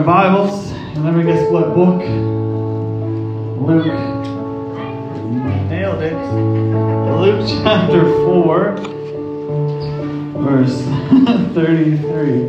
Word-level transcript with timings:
our 0.00 0.06
Bibles, 0.06 0.70
and 0.70 1.04
let 1.04 1.14
me 1.14 1.24
guess 1.24 1.50
what 1.50 1.74
book? 1.74 2.00
Luke. 3.60 3.84
Nailed 5.68 6.02
it. 6.02 6.14
Luke 7.20 7.46
chapter 7.62 8.02
4, 8.24 8.76
verse 10.42 10.80
33. 11.54 12.48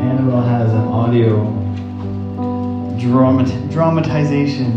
Annabelle 0.00 0.42
has 0.42 0.72
an 0.72 0.88
audio 0.88 1.44
dramat- 2.98 3.70
dramatization 3.70 4.72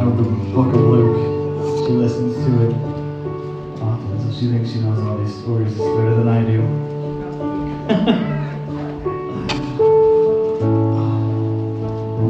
of 0.00 0.16
the 0.16 0.24
book 0.54 0.74
of 0.74 0.80
Luke. 0.80 1.86
She 1.86 1.92
listens 1.92 2.34
to 2.36 2.70
it 2.70 2.74
often, 3.82 4.32
so 4.32 4.40
she 4.40 4.46
thinks 4.48 4.70
she 4.72 4.80
knows 4.80 4.98
all 5.00 5.18
these 5.18 5.34
stories 5.42 5.76
better 5.76 6.14
than 6.14 6.28
I 6.28 6.42
do. 6.42 8.32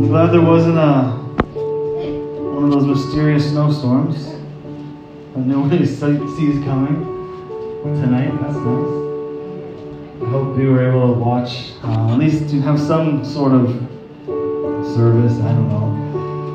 Glad 0.08 0.30
there 0.32 0.40
wasn't 0.40 0.78
a 0.78 1.10
one 2.54 2.64
of 2.64 2.70
those 2.70 2.86
mysterious 2.86 3.50
snowstorms 3.50 4.24
that 5.34 5.44
nobody 5.44 5.84
sees 5.84 6.64
coming 6.64 7.04
tonight. 7.82 8.30
That's 8.40 8.56
nice. 8.56 8.92
I 10.22 10.30
hope 10.30 10.56
you 10.58 10.70
were 10.70 10.88
able 10.88 11.12
to 11.12 11.18
watch, 11.20 11.72
uh, 11.82 12.12
at 12.12 12.18
least 12.18 12.48
to 12.50 12.60
have 12.60 12.78
some 12.78 13.24
sort 13.24 13.50
of 13.52 13.68
service. 14.94 15.34
I 15.40 15.52
don't 15.52 15.68
know. 15.68 15.86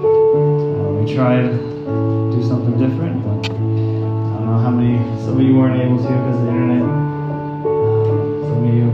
Uh, 0.08 1.04
we 1.04 1.14
tried 1.14 1.42
to 1.42 2.32
do 2.32 2.42
something 2.48 2.80
different, 2.80 3.22
but 3.22 3.52
I 3.52 3.54
don't 3.54 4.46
know 4.46 4.60
how 4.60 4.72
many. 4.72 4.98
Some 5.26 5.36
of 5.38 5.42
you 5.44 5.58
weren't 5.58 5.80
able 5.80 5.98
to 5.98 6.04
because 6.04 6.38
of 6.40 6.46
the 6.46 6.52
internet. 6.52 6.84
Uh, 6.84 6.88
some 8.48 8.64
of 8.66 8.74
you 8.74 8.86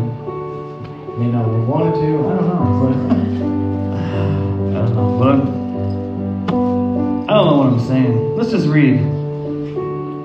may 1.19 1.31
not 1.31 1.45
have 1.45 1.67
wanted 1.67 1.93
to. 1.93 2.07
I 2.27 2.35
don't 2.35 2.47
know, 2.47 3.47
but 3.47 3.56
But 4.93 5.29
I'm, 5.29 5.41
I 7.29 7.33
don't 7.33 7.45
know 7.45 7.57
what 7.57 7.73
I'm 7.73 7.79
saying. 7.79 8.35
Let's 8.37 8.51
just 8.51 8.67
read 8.67 9.01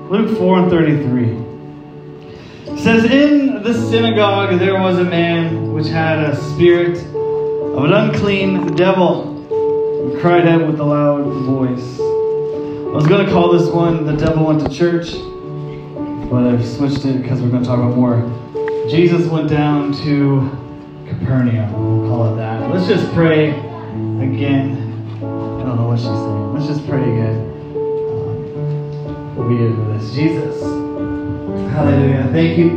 Luke 0.09 0.37
four 0.37 0.59
and 0.59 0.69
thirty 0.69 0.97
three. 1.03 1.37
It 2.73 2.79
says, 2.79 3.05
In 3.05 3.61
the 3.61 3.73
synagogue 3.73 4.57
there 4.59 4.79
was 4.79 4.97
a 4.99 5.03
man 5.03 5.73
which 5.73 5.87
had 5.87 6.19
a 6.19 6.35
spirit 6.53 6.97
of 6.97 7.83
an 7.83 7.93
unclean 7.93 8.75
devil, 8.75 9.31
and 10.05 10.21
cried 10.21 10.47
out 10.47 10.65
with 10.65 10.79
a 10.79 10.83
loud 10.83 11.23
voice. 11.43 11.99
I 11.99 12.95
was 12.95 13.07
going 13.07 13.25
to 13.25 13.31
call 13.31 13.51
this 13.51 13.69
one 13.69 14.05
The 14.05 14.13
Devil 14.15 14.45
Went 14.45 14.61
to 14.61 14.69
Church, 14.69 15.13
but 16.29 16.43
I've 16.45 16.65
switched 16.65 17.05
it 17.05 17.21
because 17.21 17.41
we're 17.41 17.49
going 17.49 17.63
to 17.63 17.67
talk 17.67 17.79
about 17.79 17.97
more. 17.97 18.21
Jesus 18.89 19.27
went 19.27 19.49
down 19.49 19.93
to 20.03 20.49
Capernaum. 21.07 21.73
We'll 21.73 22.09
call 22.09 22.33
it 22.33 22.37
that. 22.37 22.69
Let's 22.69 22.87
just 22.87 23.11
pray 23.13 23.72
again. 24.21 24.77
I 25.17 25.63
don't 25.63 25.77
know 25.77 25.87
what 25.87 25.99
she's 25.99 26.07
saying. 26.07 26.53
Let's 26.53 26.67
just 26.67 26.87
pray 26.87 27.01
again. 27.01 27.37
Um, 28.15 29.35
we'll 29.35 29.47
with 29.47 30.01
this. 30.01 30.13
Jesus. 30.13 30.61
Hallelujah. 31.73 32.29
Thank 32.31 32.57
you, 32.57 32.71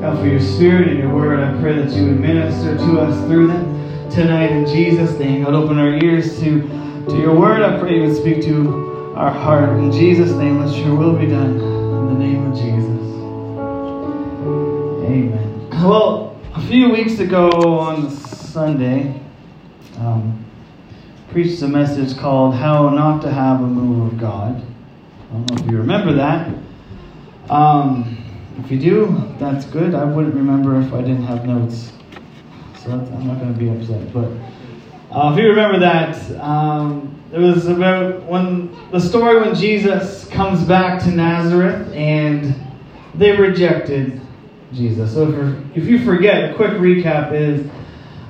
God, 0.00 0.18
for 0.18 0.26
your 0.26 0.40
spirit 0.40 0.88
and 0.88 0.98
your 0.98 1.14
word. 1.14 1.40
I 1.40 1.60
pray 1.60 1.74
that 1.74 1.90
you 1.92 2.06
would 2.06 2.20
minister 2.20 2.76
to 2.76 3.00
us 3.00 3.26
through 3.26 3.46
them 3.48 4.10
tonight 4.10 4.50
in 4.50 4.66
Jesus' 4.66 5.18
name. 5.18 5.44
God, 5.44 5.54
open 5.54 5.78
our 5.78 5.94
ears 5.94 6.40
to, 6.40 6.62
to 7.08 7.16
your 7.16 7.38
word. 7.38 7.62
I 7.62 7.78
pray 7.78 7.96
you 7.96 8.08
would 8.08 8.16
speak 8.16 8.42
to 8.44 9.14
our 9.16 9.30
heart. 9.30 9.78
In 9.78 9.92
Jesus' 9.92 10.32
name, 10.32 10.58
let 10.58 10.76
your 10.76 10.96
will 10.96 11.16
be 11.16 11.26
done. 11.26 11.60
In 11.60 12.06
the 12.06 12.18
name 12.18 12.50
of 12.50 12.56
Jesus. 12.56 13.00
Amen. 15.04 15.68
Well, 15.70 16.40
a 16.54 16.60
few 16.66 16.90
weeks 16.90 17.18
ago 17.20 17.50
on 17.50 18.10
Sunday, 18.10 19.20
um, 19.98 20.44
preached 21.30 21.62
a 21.62 21.68
message 21.68 22.18
called 22.18 22.56
How 22.56 22.88
Not 22.88 23.22
to 23.22 23.30
Have 23.30 23.60
a 23.60 23.66
Move 23.66 24.12
of 24.12 24.18
God. 24.18 24.56
I 24.56 25.32
don't 25.32 25.50
know 25.50 25.64
if 25.64 25.70
you 25.70 25.78
remember 25.78 26.12
that. 26.14 26.52
Um, 27.48 28.18
if 28.58 28.70
you 28.72 28.80
do, 28.80 29.34
that's 29.38 29.64
good. 29.66 29.94
I 29.94 30.04
wouldn't 30.04 30.34
remember 30.34 30.80
if 30.80 30.92
I 30.92 31.02
didn't 31.02 31.22
have 31.22 31.46
notes. 31.46 31.92
So 32.80 32.90
I'm 32.90 33.28
not 33.28 33.38
going 33.38 33.54
to 33.54 33.58
be 33.58 33.70
upset. 33.70 34.12
But 34.12 34.28
uh, 35.12 35.32
if 35.32 35.38
you 35.38 35.50
remember 35.50 35.78
that, 35.78 36.16
um, 36.40 37.16
it 37.32 37.38
was 37.38 37.68
about 37.68 38.24
when 38.24 38.76
the 38.90 38.98
story 38.98 39.40
when 39.40 39.54
Jesus 39.54 40.26
comes 40.30 40.64
back 40.64 41.00
to 41.04 41.12
Nazareth 41.12 41.92
and 41.92 42.56
they 43.14 43.36
rejected 43.36 44.20
Jesus. 44.72 45.14
So 45.14 45.30
if, 45.30 45.76
if 45.76 45.84
you 45.84 46.04
forget, 46.04 46.50
a 46.50 46.54
quick 46.54 46.72
recap 46.72 47.32
is 47.32 47.70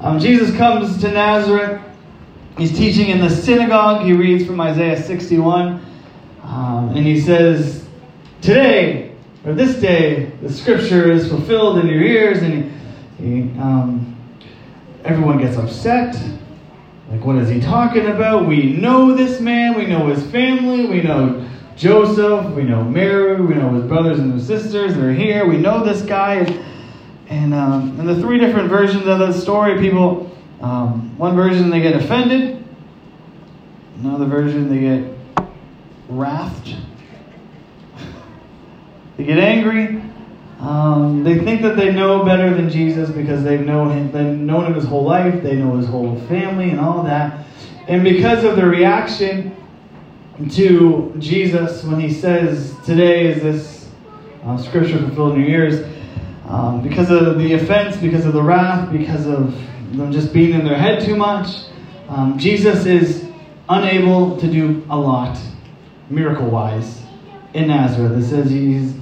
um, 0.00 0.18
Jesus 0.18 0.54
comes 0.54 1.00
to 1.00 1.10
Nazareth. 1.10 1.80
He's 2.60 2.76
teaching 2.76 3.08
in 3.08 3.20
the 3.20 3.30
synagogue. 3.30 4.04
He 4.04 4.12
reads 4.12 4.44
from 4.44 4.60
Isaiah 4.60 5.02
61. 5.02 5.82
Um, 6.42 6.90
and 6.94 7.06
he 7.06 7.18
says, 7.18 7.86
Today, 8.42 9.12
or 9.46 9.54
this 9.54 9.80
day, 9.80 10.32
the 10.42 10.52
scripture 10.52 11.10
is 11.10 11.26
fulfilled 11.26 11.78
in 11.78 11.86
your 11.86 12.02
ears. 12.02 12.42
And 12.42 12.70
he, 13.18 13.24
he, 13.24 13.58
um, 13.58 14.14
everyone 15.04 15.38
gets 15.38 15.56
upset. 15.56 16.22
Like, 17.10 17.24
what 17.24 17.36
is 17.36 17.48
he 17.48 17.60
talking 17.60 18.08
about? 18.08 18.46
We 18.46 18.74
know 18.74 19.14
this 19.14 19.40
man. 19.40 19.74
We 19.74 19.86
know 19.86 20.08
his 20.08 20.30
family. 20.30 20.84
We 20.84 21.00
know 21.00 21.48
Joseph. 21.76 22.54
We 22.54 22.64
know 22.64 22.84
Mary. 22.84 23.40
We 23.40 23.54
know 23.54 23.72
his 23.72 23.84
brothers 23.84 24.18
and 24.18 24.34
his 24.34 24.46
sisters. 24.46 24.96
They're 24.96 25.14
here. 25.14 25.46
We 25.46 25.56
know 25.56 25.82
this 25.82 26.02
guy. 26.02 26.40
And, 27.30 27.54
um, 27.54 27.98
and 27.98 28.06
the 28.06 28.20
three 28.20 28.38
different 28.38 28.68
versions 28.68 29.06
of 29.06 29.18
the 29.18 29.32
story, 29.32 29.78
people, 29.78 30.29
um, 30.60 31.16
one 31.16 31.34
version 31.34 31.70
they 31.70 31.80
get 31.80 31.94
offended, 31.94 32.62
another 33.98 34.26
version 34.26 34.68
they 34.68 34.80
get 34.80 35.16
wrathed, 36.08 36.76
they 39.16 39.24
get 39.24 39.38
angry. 39.38 40.02
Um, 40.60 41.24
they 41.24 41.38
think 41.38 41.62
that 41.62 41.76
they 41.76 41.90
know 41.90 42.22
better 42.22 42.52
than 42.52 42.68
Jesus 42.68 43.08
because 43.08 43.42
they've 43.42 43.64
known 43.64 43.90
him, 43.90 44.12
they've 44.12 44.38
known 44.38 44.66
him 44.66 44.74
his 44.74 44.84
whole 44.84 45.04
life. 45.04 45.42
They 45.42 45.56
know 45.56 45.76
his 45.76 45.86
whole 45.86 46.20
family 46.28 46.68
and 46.68 46.78
all 46.78 47.02
that. 47.04 47.46
And 47.88 48.04
because 48.04 48.44
of 48.44 48.56
the 48.56 48.66
reaction 48.66 49.56
to 50.50 51.14
Jesus 51.18 51.82
when 51.82 51.98
he 51.98 52.12
says, 52.12 52.76
"Today 52.84 53.26
is 53.26 53.42
this 53.42 53.88
uh, 54.44 54.58
scripture 54.58 54.98
fulfilled 54.98 55.36
in 55.36 55.40
your 55.40 55.48
ears," 55.48 55.86
um, 56.46 56.82
because 56.82 57.10
of 57.10 57.38
the 57.38 57.54
offense, 57.54 57.96
because 57.96 58.26
of 58.26 58.34
the 58.34 58.42
wrath, 58.42 58.92
because 58.92 59.26
of 59.26 59.54
them 59.92 60.12
just 60.12 60.32
being 60.32 60.52
in 60.52 60.64
their 60.64 60.76
head 60.76 61.02
too 61.04 61.16
much, 61.16 61.64
um, 62.08 62.38
Jesus 62.38 62.86
is 62.86 63.28
unable 63.68 64.36
to 64.38 64.50
do 64.50 64.84
a 64.90 64.96
lot, 64.98 65.38
miracle-wise, 66.08 67.02
in 67.54 67.68
Nazareth. 67.68 68.12
It 68.12 68.28
says 68.28 68.50
he's 68.50 68.94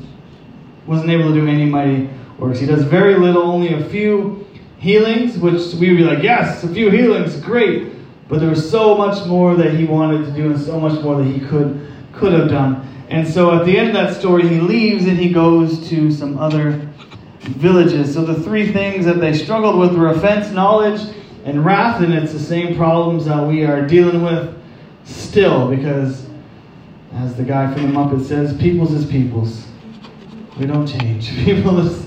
wasn't 0.87 1.10
able 1.10 1.34
to 1.34 1.34
do 1.34 1.47
any 1.47 1.66
mighty 1.66 2.09
works. 2.38 2.59
He 2.59 2.66
does 2.66 2.82
very 2.84 3.19
little, 3.19 3.43
only 3.43 3.75
a 3.75 3.84
few 3.91 4.47
healings, 4.78 5.37
which 5.37 5.75
we 5.75 5.91
would 5.91 5.99
be 5.99 6.04
like, 6.04 6.22
yes, 6.22 6.65
a 6.65 6.69
few 6.69 6.91
healings, 6.91 7.38
great. 7.41 7.93
But 8.26 8.41
there 8.41 8.49
was 8.49 8.70
so 8.70 8.97
much 8.97 9.26
more 9.26 9.55
that 9.56 9.75
he 9.75 9.84
wanted 9.84 10.25
to 10.25 10.32
do 10.32 10.50
and 10.50 10.60
so 10.60 10.81
much 10.81 11.00
more 11.03 11.16
that 11.16 11.25
he 11.25 11.41
could 11.41 11.87
could 12.15 12.32
have 12.32 12.49
done. 12.49 12.84
And 13.10 13.26
so 13.26 13.59
at 13.59 13.65
the 13.65 13.78
end 13.78 13.88
of 13.88 13.94
that 13.94 14.16
story, 14.19 14.49
he 14.49 14.60
leaves 14.60 15.06
and 15.06 15.16
he 15.16 15.32
goes 15.32 15.88
to 15.88 16.10
some 16.10 16.38
other 16.38 16.88
villages. 17.48 18.14
So 18.14 18.25
the 18.25 18.42
three 18.42 18.72
things 18.72 19.04
that 19.04 19.20
they 19.20 19.32
struggled 19.32 19.78
with 19.78 19.97
were 19.97 20.09
offense, 20.09 20.50
knowledge, 20.50 21.00
and 21.44 21.64
wrath, 21.64 22.03
and 22.03 22.12
it's 22.12 22.32
the 22.32 22.38
same 22.38 22.76
problems 22.76 23.25
that 23.25 23.47
we 23.47 23.64
are 23.64 23.86
dealing 23.86 24.22
with 24.22 24.54
still, 25.04 25.69
because 25.69 26.26
as 27.14 27.34
the 27.37 27.42
guy 27.42 27.72
from 27.72 27.82
the 27.82 27.88
Muppet 27.88 28.25
says, 28.25 28.56
people's 28.58 28.92
is 28.92 29.06
people's. 29.06 29.66
We 30.58 30.66
don't 30.66 30.87
change. 30.87 31.34
People 31.44 31.78
is 31.78 32.06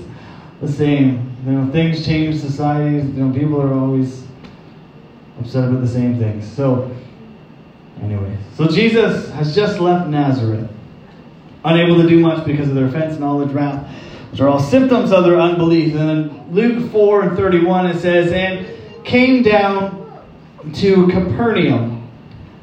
the 0.60 0.70
same. 0.70 1.34
You 1.44 1.52
know, 1.52 1.72
things 1.72 2.04
change, 2.04 2.36
societies, 2.36 3.04
you 3.04 3.24
know, 3.24 3.34
people 3.34 3.60
are 3.60 3.74
always 3.74 4.24
upset 5.40 5.68
about 5.68 5.80
the 5.80 5.88
same 5.88 6.18
things. 6.18 6.50
So, 6.50 6.94
anyway, 8.00 8.36
so 8.54 8.68
Jesus 8.68 9.28
has 9.30 9.54
just 9.54 9.80
left 9.80 10.08
Nazareth, 10.08 10.70
unable 11.64 12.00
to 12.00 12.08
do 12.08 12.20
much 12.20 12.46
because 12.46 12.68
of 12.68 12.76
their 12.76 12.86
offense, 12.86 13.18
knowledge, 13.18 13.50
wrath, 13.50 13.84
which 14.32 14.40
are 14.40 14.48
all 14.48 14.58
symptoms 14.58 15.12
of 15.12 15.24
their 15.24 15.38
unbelief. 15.38 15.94
And 15.94 16.08
then 16.08 16.52
Luke 16.52 16.90
4 16.90 17.22
and 17.22 17.36
31, 17.36 17.86
it 17.86 18.00
says, 18.00 18.32
And 18.32 18.66
came 19.04 19.42
down 19.42 20.24
to 20.74 21.06
Capernaum, 21.08 22.08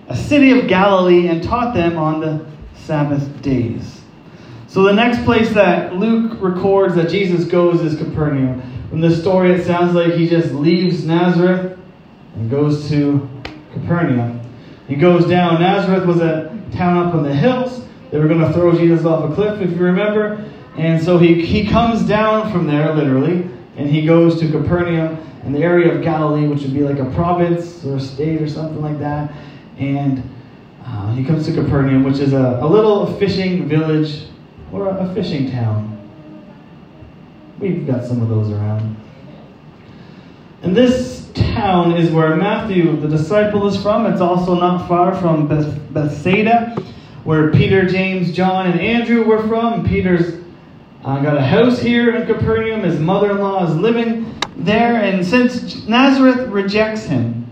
a 0.08 0.18
city 0.18 0.60
of 0.60 0.68
Galilee, 0.68 1.28
and 1.28 1.44
taught 1.44 1.76
them 1.76 1.96
on 1.98 2.22
the 2.22 2.44
Sabbath 2.76 3.42
days. 3.44 4.02
So 4.68 4.82
the 4.82 4.94
next 4.94 5.24
place 5.26 5.54
that 5.54 5.96
Luke 5.96 6.42
records 6.42 6.96
that 6.96 7.10
Jesus 7.10 7.46
goes 7.46 7.82
is 7.82 8.00
Capernaum. 8.00 8.64
From 8.90 9.02
this 9.02 9.22
story, 9.22 9.52
it 9.52 9.64
sounds 9.64 9.94
like 9.94 10.14
he 10.14 10.28
just 10.28 10.52
leaves 10.52 11.06
Nazareth 11.06 11.78
and 12.34 12.50
goes 12.50 12.90
to 12.90 13.30
Capernaum. 13.74 14.42
He 14.88 14.96
goes 14.96 15.28
down. 15.28 15.62
Nazareth 15.62 16.08
was 16.08 16.20
a 16.20 16.60
town 16.72 17.06
up 17.08 17.14
on 17.14 17.22
the 17.22 17.34
hills. 17.34 17.86
They 18.10 18.18
were 18.18 18.28
going 18.28 18.40
to 18.40 18.52
throw 18.54 18.76
Jesus 18.76 19.06
off 19.06 19.30
a 19.30 19.36
cliff, 19.36 19.62
if 19.62 19.70
you 19.70 19.78
remember. 19.78 20.44
And 20.78 21.04
so 21.04 21.18
he, 21.18 21.46
he 21.46 21.68
comes 21.68 22.04
down 22.04 22.52
from 22.52 22.68
there, 22.68 22.94
literally, 22.94 23.50
and 23.76 23.90
he 23.90 24.06
goes 24.06 24.40
to 24.40 24.50
Capernaum 24.50 25.18
in 25.44 25.54
the 25.54 25.60
area 25.60 25.94
of 25.94 26.02
Galilee, 26.02 26.48
which 26.48 26.62
would 26.62 26.74
be 26.74 26.82
like 26.82 27.00
a 27.00 27.10
province 27.16 27.84
or 27.86 27.96
a 27.96 28.00
state 28.00 28.42
or 28.42 28.48
something 28.48 28.82
like 28.82 29.00
that. 29.00 29.32
And 29.78 30.24
uh, 30.86 31.14
he 31.14 31.24
comes 31.24 31.46
to 31.46 31.54
Capernaum, 31.54 32.04
which 32.04 32.20
is 32.20 32.34
a, 32.34 32.60
a 32.62 32.68
little 32.68 33.18
fishing 33.18 33.68
village 33.68 34.24
or 34.72 34.90
a, 34.90 35.14
fishing 35.14 35.52
town. 35.52 35.98
We've 37.60 37.86
got 37.86 38.06
some 38.06 38.22
of 38.22 38.30
those 38.30 38.50
around. 38.52 38.96
And 40.62 40.76
this 40.76 41.30
town 41.34 41.94
is 41.94 42.12
where 42.12 42.36
Matthew, 42.36 43.00
the 43.00 43.08
disciple, 43.08 43.68
is 43.68 43.82
from. 43.82 44.06
It's 44.06 44.22
also 44.22 44.56
not 44.56 44.88
far 44.88 45.16
from 45.16 45.48
Beth- 45.48 45.94
Bethsaida, 45.94 46.76
where 47.24 47.52
Peter, 47.52 47.86
James, 47.86 48.34
John, 48.34 48.68
and 48.68 48.80
Andrew 48.80 49.24
were 49.24 49.48
from. 49.48 49.86
Peter's 49.86 50.44
uh, 51.04 51.22
got 51.22 51.38
a 51.38 51.42
house 51.42 51.80
here 51.80 52.16
in 52.16 52.28
Capernaum. 52.28 52.82
His 52.82 53.00
mother 53.00 53.32
in 53.32 53.40
law 53.40 53.66
is 53.66 53.76
living 53.76 54.36
there. 54.58 55.02
And 55.02 55.26
since 55.26 55.88
Nazareth 55.88 56.50
rejects 56.50 57.04
him, 57.04 57.48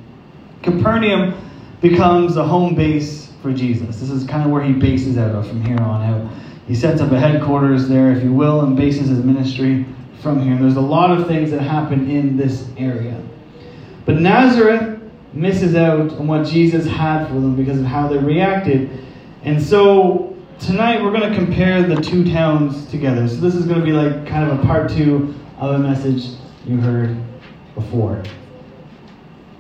Capernaum 0.64 1.34
becomes 1.82 2.36
a 2.36 2.44
home 2.44 2.76
base 2.76 3.32
for 3.42 3.54
Jesus. 3.54 4.00
This 4.00 4.10
is 4.10 4.26
kind 4.26 4.44
of 4.44 4.52
where 4.52 4.64
he 4.64 4.74
bases 4.74 5.18
out 5.18 5.34
of 5.34 5.48
from 5.48 5.64
here 5.64 5.80
on 5.80 6.04
out. 6.04 6.32
He 6.68 6.76
sets 6.76 7.00
up 7.00 7.12
a 7.12 7.20
headquarters 7.20 7.88
there, 7.88 8.12
if 8.12 8.22
you 8.22 8.34
will, 8.34 8.62
and 8.62 8.76
bases 8.76 9.08
his 9.08 9.24
ministry 9.24 9.86
from 10.22 10.42
here. 10.42 10.58
There's 10.58 10.76
a 10.76 10.82
lot 10.82 11.18
of 11.18 11.28
things 11.28 11.52
that 11.52 11.62
happen 11.62 12.10
in 12.10 12.36
this 12.36 12.68
area. 12.76 13.22
But 14.06 14.20
Nazareth 14.20 15.00
misses 15.34 15.76
out 15.76 16.12
on 16.14 16.28
what 16.28 16.46
Jesus 16.46 16.86
had 16.86 17.28
for 17.28 17.36
them 17.36 17.56
because 17.56 17.80
of 17.80 17.86
how 17.86 18.08
they 18.08 18.18
reacted. 18.18 18.90
And 19.44 19.62
so 19.62 20.26
tonight 20.59 21.01
we're 21.01 21.12
going 21.12 21.30
to 21.30 21.36
compare 21.36 21.83
the 21.83 22.01
two 22.01 22.24
towns 22.31 22.86
together. 22.88 23.27
So 23.27 23.36
this 23.36 23.56
is 23.56 23.65
going 23.65 23.80
to 23.80 23.86
be 23.86 23.92
like 23.92 24.27
kind 24.27 24.50
of 24.50 24.59
a 24.59 24.63
part 24.63 24.89
two 24.89 25.36
of 25.59 25.75
a 25.75 25.80
message 25.80 26.38
you 26.65 26.77
heard 26.77 27.18
before. 27.75 28.24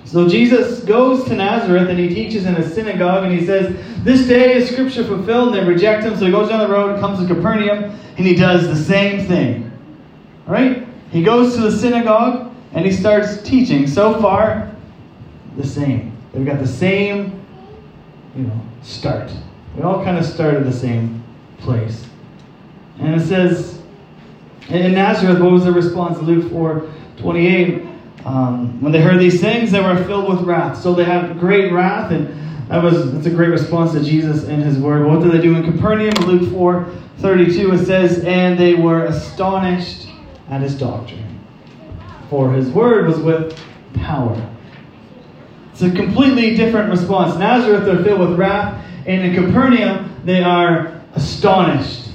So 0.05 0.27
Jesus 0.27 0.83
goes 0.83 1.25
to 1.25 1.35
Nazareth 1.35 1.89
and 1.89 1.99
he 1.99 2.07
teaches 2.07 2.45
in 2.45 2.55
a 2.55 2.67
synagogue 2.67 3.25
and 3.25 3.37
he 3.37 3.45
says, 3.45 3.75
This 4.03 4.25
day 4.25 4.55
is 4.55 4.69
scripture 4.69 5.03
fulfilled, 5.03 5.53
and 5.53 5.57
they 5.57 5.69
reject 5.69 6.03
him. 6.03 6.17
So 6.17 6.25
he 6.25 6.31
goes 6.31 6.47
down 6.49 6.59
the 6.59 6.73
road 6.73 6.91
and 6.91 6.99
comes 6.99 7.19
to 7.19 7.33
Capernaum 7.33 7.83
and 8.17 8.25
he 8.25 8.35
does 8.35 8.67
the 8.67 8.75
same 8.75 9.27
thing. 9.27 9.71
All 10.47 10.53
right? 10.53 10.87
He 11.11 11.23
goes 11.23 11.55
to 11.55 11.61
the 11.61 11.71
synagogue 11.71 12.53
and 12.73 12.85
he 12.85 12.91
starts 12.91 13.41
teaching. 13.41 13.85
So 13.85 14.19
far, 14.21 14.73
the 15.57 15.67
same. 15.67 16.15
They've 16.31 16.45
got 16.45 16.59
the 16.59 16.67
same, 16.67 17.45
you 18.35 18.43
know, 18.43 18.61
start. 18.81 19.31
We 19.77 19.83
all 19.83 20.03
kind 20.03 20.17
of 20.17 20.25
start 20.25 20.55
at 20.55 20.63
the 20.65 20.73
same 20.73 21.23
place. 21.59 22.07
And 22.99 23.21
it 23.21 23.25
says, 23.25 23.79
in 24.69 24.93
Nazareth, 24.93 25.39
what 25.39 25.51
was 25.51 25.65
the 25.65 25.71
response? 25.71 26.17
Luke 26.19 26.51
4 26.51 26.91
28. 27.17 27.85
Um, 28.25 28.81
when 28.81 28.91
they 28.91 29.01
heard 29.01 29.19
these 29.19 29.39
things, 29.39 29.71
they 29.71 29.79
were 29.79 29.95
filled 30.05 30.29
with 30.29 30.41
wrath. 30.41 30.81
So 30.81 30.93
they 30.93 31.05
had 31.05 31.39
great 31.39 31.71
wrath, 31.71 32.11
and 32.11 32.27
that 32.69 32.83
was 32.83 33.13
that's 33.13 33.27
a 33.27 33.31
great 33.31 33.49
response 33.49 33.93
to 33.93 34.03
Jesus 34.03 34.45
and 34.45 34.61
his 34.61 34.77
word. 34.77 35.05
What 35.07 35.21
did 35.21 35.31
they 35.31 35.41
do 35.41 35.55
in 35.55 35.63
Capernaum? 35.63 36.25
Luke 36.25 36.51
4 36.51 36.91
32, 37.19 37.73
it 37.73 37.85
says, 37.85 38.23
And 38.23 38.59
they 38.59 38.73
were 38.73 39.05
astonished 39.05 40.07
at 40.49 40.61
his 40.61 40.75
doctrine, 40.77 41.39
for 42.29 42.51
his 42.51 42.69
word 42.69 43.07
was 43.07 43.19
with 43.19 43.59
power. 43.93 44.53
It's 45.71 45.81
a 45.81 45.91
completely 45.91 46.55
different 46.55 46.89
response. 46.89 47.37
Nazareth, 47.37 47.85
they're 47.85 48.03
filled 48.03 48.19
with 48.19 48.39
wrath, 48.39 48.83
and 49.07 49.23
in 49.23 49.33
Capernaum, 49.33 50.21
they 50.25 50.43
are 50.43 51.01
astonished, 51.15 52.09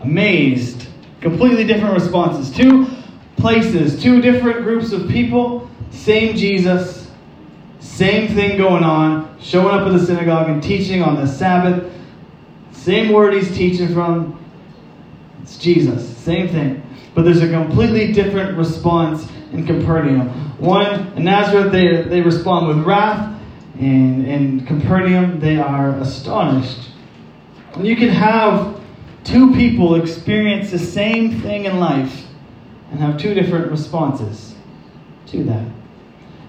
amazed. 0.00 0.88
Completely 1.20 1.64
different 1.64 1.94
responses. 1.94 2.50
Two 2.54 2.88
places, 3.36 4.02
two 4.02 4.20
different 4.22 4.62
groups 4.62 4.92
of 4.92 5.08
people, 5.08 5.70
same 5.90 6.34
Jesus, 6.34 7.10
same 7.80 8.34
thing 8.34 8.56
going 8.56 8.82
on, 8.82 9.36
showing 9.40 9.74
up 9.74 9.86
at 9.86 9.92
the 9.92 10.04
synagogue 10.04 10.48
and 10.48 10.62
teaching 10.62 11.02
on 11.02 11.16
the 11.16 11.26
Sabbath. 11.26 11.92
Same 12.72 13.12
word 13.12 13.34
he's 13.34 13.54
teaching 13.54 13.92
from. 13.92 14.38
It's 15.42 15.58
Jesus, 15.58 16.16
same 16.16 16.48
thing. 16.48 16.82
But 17.14 17.24
there's 17.24 17.42
a 17.42 17.48
completely 17.48 18.12
different 18.12 18.56
response 18.56 19.28
in 19.52 19.66
Capernaum. 19.66 20.28
One, 20.58 21.12
in 21.14 21.24
Nazareth, 21.24 21.72
they, 21.72 22.02
they 22.02 22.22
respond 22.22 22.68
with 22.68 22.86
wrath. 22.86 23.31
And 23.82 24.24
in 24.24 24.64
Capernaum, 24.64 25.40
they 25.40 25.56
are 25.56 25.90
astonished. 25.98 26.90
And 27.74 27.84
you 27.84 27.96
can 27.96 28.10
have 28.10 28.80
two 29.24 29.52
people 29.54 29.96
experience 29.96 30.70
the 30.70 30.78
same 30.78 31.40
thing 31.40 31.64
in 31.64 31.80
life 31.80 32.26
and 32.92 33.00
have 33.00 33.18
two 33.18 33.34
different 33.34 33.72
responses 33.72 34.54
to 35.26 35.42
that. 35.44 35.66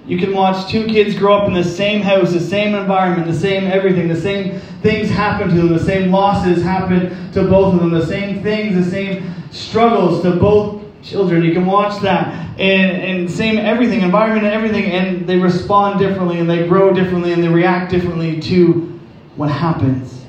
You 0.05 0.19
can 0.19 0.33
watch 0.33 0.69
two 0.69 0.85
kids 0.85 1.17
grow 1.17 1.37
up 1.37 1.47
in 1.47 1.55
the 1.55 1.63
same 1.63 2.01
house, 2.01 2.33
the 2.33 2.39
same 2.39 2.75
environment, 2.75 3.25
the 3.25 3.39
same 3.39 3.63
everything, 3.63 4.09
the 4.09 4.19
same 4.19 4.59
things 4.83 5.09
happen 5.09 5.49
to 5.49 5.55
them, 5.55 5.69
the 5.69 5.83
same 5.83 6.11
losses 6.11 6.61
happen 6.61 7.31
to 7.31 7.43
both 7.45 7.73
of 7.73 7.79
them, 7.79 7.89
the 7.89 8.05
same 8.05 8.43
things, 8.43 8.75
the 8.75 8.91
same 8.91 9.33
struggles 9.49 10.21
to 10.21 10.35
both 10.35 10.83
children. 11.01 11.43
You 11.43 11.53
can 11.53 11.65
watch 11.65 11.99
that 12.01 12.42
and, 12.57 13.01
and 13.01 13.31
same 13.31 13.57
everything, 13.57 14.01
environment 14.01 14.45
and 14.45 14.53
everything, 14.53 14.85
and 14.85 15.27
they 15.27 15.37
respond 15.37 15.99
differently 15.99 16.39
and 16.39 16.49
they 16.49 16.67
grow 16.67 16.93
differently 16.93 17.33
and 17.33 17.43
they 17.43 17.47
react 17.47 17.91
differently 17.91 18.39
to 18.41 18.99
what 19.35 19.49
happens. 19.49 20.25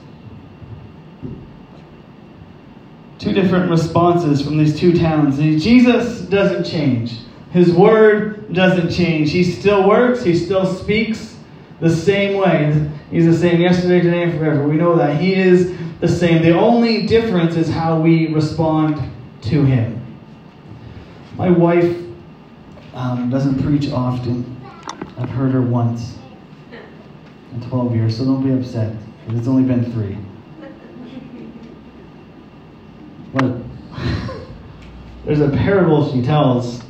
Two 3.19 3.33
different 3.33 3.71
responses 3.71 4.43
from 4.43 4.59
these 4.59 4.79
two 4.79 4.99
towns. 4.99 5.39
Jesus 5.39 6.21
doesn't 6.23 6.65
change. 6.65 7.19
His 7.51 7.73
word 7.73 8.53
doesn't 8.53 8.91
change. 8.91 9.31
He 9.31 9.45
still 9.45 9.89
works, 9.89 10.23
he 10.23 10.35
still 10.35 10.67
speaks 10.67 11.37
the 11.81 11.95
same 11.95 12.39
way. 12.39 12.91
He's 13.11 13.27
the 13.27 13.37
same 13.37 13.61
yesterday, 13.61 14.01
today, 14.01 14.23
and 14.25 14.39
forever. 14.39 14.67
We 14.67 14.77
know 14.77 14.97
that. 14.97 15.21
He 15.21 15.35
is 15.35 15.77
the 16.01 16.09
same. 16.09 16.43
The 16.43 16.59
only 16.59 17.07
difference 17.07 17.57
is 17.57 17.69
how 17.69 18.01
we 18.01 18.33
respond 18.33 19.01
to 19.43 19.65
him. 19.65 20.01
My 21.37 21.51
wife 21.51 22.04
um, 22.95 23.29
doesn't 23.29 23.63
preach 23.63 23.91
often. 23.91 24.61
I've 25.19 25.29
heard 25.29 25.53
her 25.53 25.61
once 25.61 26.17
in 27.53 27.61
12 27.69 27.95
years, 27.95 28.17
so 28.17 28.25
don't 28.25 28.43
be 28.43 28.53
upset. 28.53 28.95
It's 29.29 29.49
only 29.49 29.63
been 29.63 29.91
three. 29.93 30.17
But 33.33 33.57
there's 35.25 35.41
a 35.41 35.51
parable 35.51 36.13
she 36.13 36.23
tells. 36.23 36.83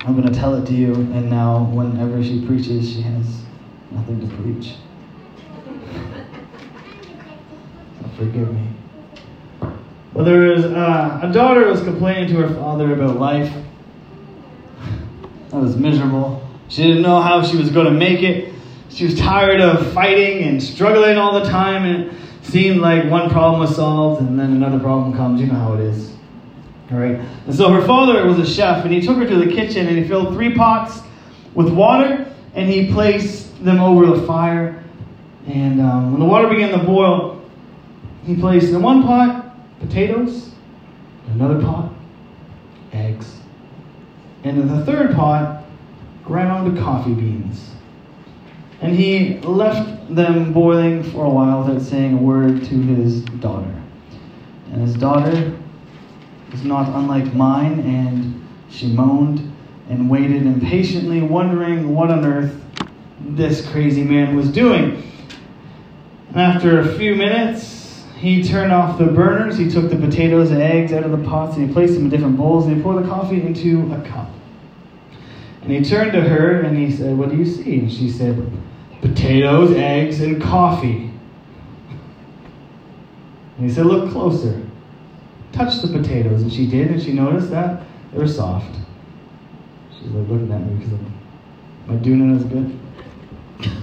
I'm 0.00 0.18
going 0.18 0.32
to 0.32 0.38
tell 0.38 0.54
it 0.54 0.66
to 0.66 0.74
you, 0.74 0.94
and 0.94 1.28
now 1.28 1.64
whenever 1.64 2.22
she 2.22 2.46
preaches, 2.46 2.90
she 2.90 3.02
has 3.02 3.42
nothing 3.90 4.20
to 4.20 4.36
preach. 4.36 4.74
So 8.00 8.08
forgive 8.16 8.52
me. 8.54 8.68
Well, 10.14 10.24
there 10.24 10.40
was 10.48 10.64
uh, 10.64 11.20
a 11.22 11.32
daughter 11.32 11.68
was 11.68 11.82
complaining 11.82 12.28
to 12.28 12.40
her 12.42 12.54
father 12.54 12.92
about 12.92 13.18
life. 13.18 13.52
That 15.50 15.60
was 15.60 15.76
miserable. 15.76 16.46
She 16.68 16.82
didn't 16.82 17.02
know 17.02 17.20
how 17.22 17.42
she 17.42 17.56
was 17.56 17.70
going 17.70 17.86
to 17.86 17.92
make 17.92 18.22
it. 18.22 18.52
She 18.90 19.04
was 19.04 19.18
tired 19.18 19.60
of 19.60 19.92
fighting 19.92 20.42
and 20.44 20.62
struggling 20.62 21.16
all 21.16 21.40
the 21.40 21.48
time, 21.48 21.84
and 21.84 22.06
it 22.06 22.14
seemed 22.42 22.80
like 22.80 23.10
one 23.10 23.30
problem 23.30 23.60
was 23.60 23.74
solved, 23.76 24.20
and 24.20 24.38
then 24.38 24.52
another 24.52 24.78
problem 24.78 25.16
comes. 25.16 25.40
You 25.40 25.46
know 25.46 25.54
how 25.54 25.74
it 25.74 25.80
is. 25.80 26.12
All 26.90 26.98
right. 26.98 27.20
And 27.46 27.54
so 27.54 27.70
her 27.70 27.86
father 27.86 28.26
was 28.26 28.38
a 28.38 28.46
chef, 28.46 28.84
and 28.84 28.92
he 28.92 29.00
took 29.00 29.16
her 29.16 29.26
to 29.26 29.36
the 29.36 29.50
kitchen, 29.50 29.86
and 29.86 29.96
he 29.96 30.06
filled 30.06 30.34
three 30.34 30.54
pots 30.54 31.00
with 31.54 31.70
water, 31.70 32.30
and 32.54 32.68
he 32.70 32.92
placed 32.92 33.64
them 33.64 33.80
over 33.80 34.06
the 34.06 34.26
fire. 34.26 34.84
And 35.46 35.80
um, 35.80 36.12
when 36.12 36.20
the 36.20 36.26
water 36.26 36.48
began 36.48 36.78
to 36.78 36.84
boil, 36.84 37.42
he 38.24 38.36
placed 38.36 38.68
in 38.68 38.82
one 38.82 39.02
pot 39.02 39.46
potatoes, 39.80 40.50
in 41.26 41.32
another 41.34 41.60
pot, 41.62 41.92
eggs, 42.92 43.37
and 44.44 44.58
in 44.58 44.68
the 44.68 44.84
third 44.84 45.14
pot, 45.14 45.64
ground 46.24 46.78
coffee 46.78 47.14
beans. 47.14 47.70
And 48.80 48.94
he 48.94 49.38
left 49.40 50.14
them 50.14 50.52
boiling 50.52 51.02
for 51.02 51.24
a 51.24 51.30
while 51.30 51.64
without 51.64 51.82
saying 51.82 52.14
a 52.14 52.22
word 52.22 52.64
to 52.64 52.74
his 52.80 53.22
daughter. 53.22 53.74
And 54.70 54.82
his 54.82 54.94
daughter 54.94 55.56
was 56.52 56.64
not 56.64 56.88
unlike 56.94 57.34
mine, 57.34 57.80
and 57.80 58.46
she 58.70 58.92
moaned 58.92 59.52
and 59.88 60.08
waited 60.08 60.46
impatiently, 60.46 61.20
wondering 61.22 61.94
what 61.94 62.10
on 62.10 62.24
earth 62.24 62.60
this 63.20 63.68
crazy 63.70 64.04
man 64.04 64.36
was 64.36 64.48
doing. 64.50 65.02
And 66.28 66.36
after 66.36 66.80
a 66.80 66.96
few 66.96 67.16
minutes, 67.16 67.87
he 68.18 68.42
turned 68.42 68.72
off 68.72 68.98
the 68.98 69.06
burners, 69.06 69.56
he 69.56 69.70
took 69.70 69.90
the 69.90 69.96
potatoes 69.96 70.50
and 70.50 70.60
eggs 70.60 70.92
out 70.92 71.04
of 71.04 71.12
the 71.12 71.28
pots, 71.28 71.56
and 71.56 71.68
he 71.68 71.72
placed 71.72 71.94
them 71.94 72.04
in 72.04 72.10
different 72.10 72.36
bowls, 72.36 72.66
and 72.66 72.76
he 72.76 72.82
poured 72.82 73.04
the 73.04 73.08
coffee 73.08 73.40
into 73.40 73.92
a 73.92 74.02
cup. 74.02 74.28
And 75.62 75.70
he 75.70 75.84
turned 75.84 76.12
to 76.12 76.20
her 76.20 76.62
and 76.62 76.76
he 76.76 76.90
said, 76.90 77.16
What 77.16 77.28
do 77.28 77.36
you 77.36 77.44
see? 77.44 77.80
And 77.80 77.92
she 77.92 78.10
said, 78.10 78.50
Potatoes, 79.02 79.70
eggs, 79.76 80.20
and 80.20 80.42
coffee. 80.42 81.10
And 83.56 83.68
he 83.68 83.70
said, 83.70 83.86
Look 83.86 84.10
closer. 84.10 84.66
Touch 85.52 85.80
the 85.80 85.88
potatoes. 85.88 86.42
And 86.42 86.52
she 86.52 86.66
did, 86.66 86.90
and 86.90 87.02
she 87.02 87.12
noticed 87.12 87.50
that 87.50 87.82
they 88.12 88.18
were 88.18 88.26
soft. 88.26 88.74
She's 89.92 90.10
like 90.10 90.28
looking 90.28 90.50
at 90.50 90.60
me 90.60 90.74
because 90.76 90.92
I'm, 90.92 91.12
am 91.90 92.02
doing 92.02 92.34
it 92.34 92.36
as 92.36 92.44
good? 92.44 93.82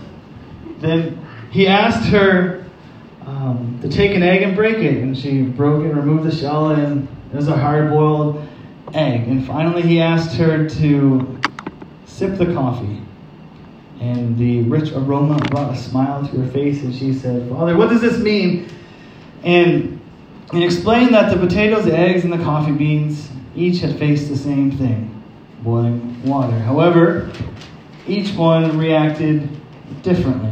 then 0.82 1.26
he 1.52 1.68
asked 1.68 2.10
her 2.10 2.65
um, 3.46 3.80
to 3.82 3.88
take 3.88 4.16
an 4.16 4.24
egg 4.24 4.42
and 4.42 4.56
break 4.56 4.78
it, 4.78 5.04
and 5.04 5.16
she 5.16 5.44
broke 5.44 5.84
it, 5.84 5.94
removed 5.94 6.24
the 6.24 6.36
shell, 6.36 6.72
and 6.72 7.08
it 7.32 7.36
was 7.36 7.48
a 7.48 7.56
hard-boiled 7.56 8.44
egg. 8.94 9.28
And 9.28 9.46
finally, 9.46 9.84
he 9.84 10.02
asked 10.02 10.36
her 10.38 10.68
to 10.68 11.42
sip 12.06 12.38
the 12.38 12.54
coffee. 12.54 13.02
And 14.02 14.38
the 14.38 14.64
rich 14.64 14.92
aroma 14.94 15.38
brought 15.50 15.72
a 15.72 15.78
smile 15.78 16.28
to 16.28 16.42
her 16.42 16.52
face, 16.52 16.82
and 16.82 16.94
she 16.94 17.14
said, 17.14 17.48
Father, 17.50 17.78
what 17.78 17.90
does 17.90 18.02
this 18.02 18.18
mean? 18.18 18.68
And 19.44 20.02
he 20.52 20.66
explained 20.66 21.14
that 21.14 21.32
the 21.32 21.40
potatoes, 21.40 21.86
the 21.86 21.96
eggs, 21.96 22.24
and 22.24 22.34
the 22.34 22.44
coffee 22.44 22.72
beans 22.72 23.30
each 23.56 23.80
had 23.80 23.98
faced 24.00 24.28
the 24.28 24.38
same 24.38 24.72
thing 24.72 25.12
boiling 25.62 26.24
water. 26.24 26.58
However, 26.60 27.32
each 28.08 28.36
one 28.36 28.78
reacted 28.78 29.50
differently. 30.04 30.52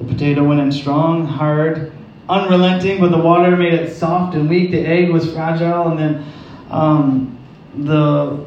The 0.00 0.06
potato 0.06 0.42
went 0.44 0.60
in 0.60 0.72
strong, 0.72 1.26
hard, 1.26 1.92
unrelenting, 2.28 3.00
but 3.00 3.10
the 3.10 3.18
water 3.18 3.54
made 3.56 3.74
it 3.74 3.94
soft 3.94 4.34
and 4.34 4.48
weak. 4.48 4.70
The 4.70 4.80
egg 4.80 5.10
was 5.10 5.30
fragile, 5.32 5.88
and 5.88 5.98
then 5.98 6.32
um, 6.70 7.38
the 7.76 8.44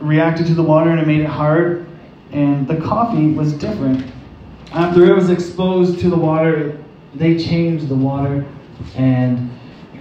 reacted 0.00 0.46
to 0.46 0.54
the 0.54 0.62
water 0.62 0.90
and 0.90 1.00
it 1.00 1.06
made 1.06 1.20
it 1.20 1.26
hard. 1.26 1.86
And 2.32 2.66
the 2.68 2.76
coffee 2.76 3.32
was 3.32 3.52
different. 3.52 4.10
After 4.72 5.04
it 5.04 5.14
was 5.14 5.30
exposed 5.30 6.00
to 6.00 6.10
the 6.10 6.16
water, 6.16 6.78
they 7.14 7.38
changed 7.38 7.88
the 7.88 7.94
water 7.94 8.44
and 8.96 9.50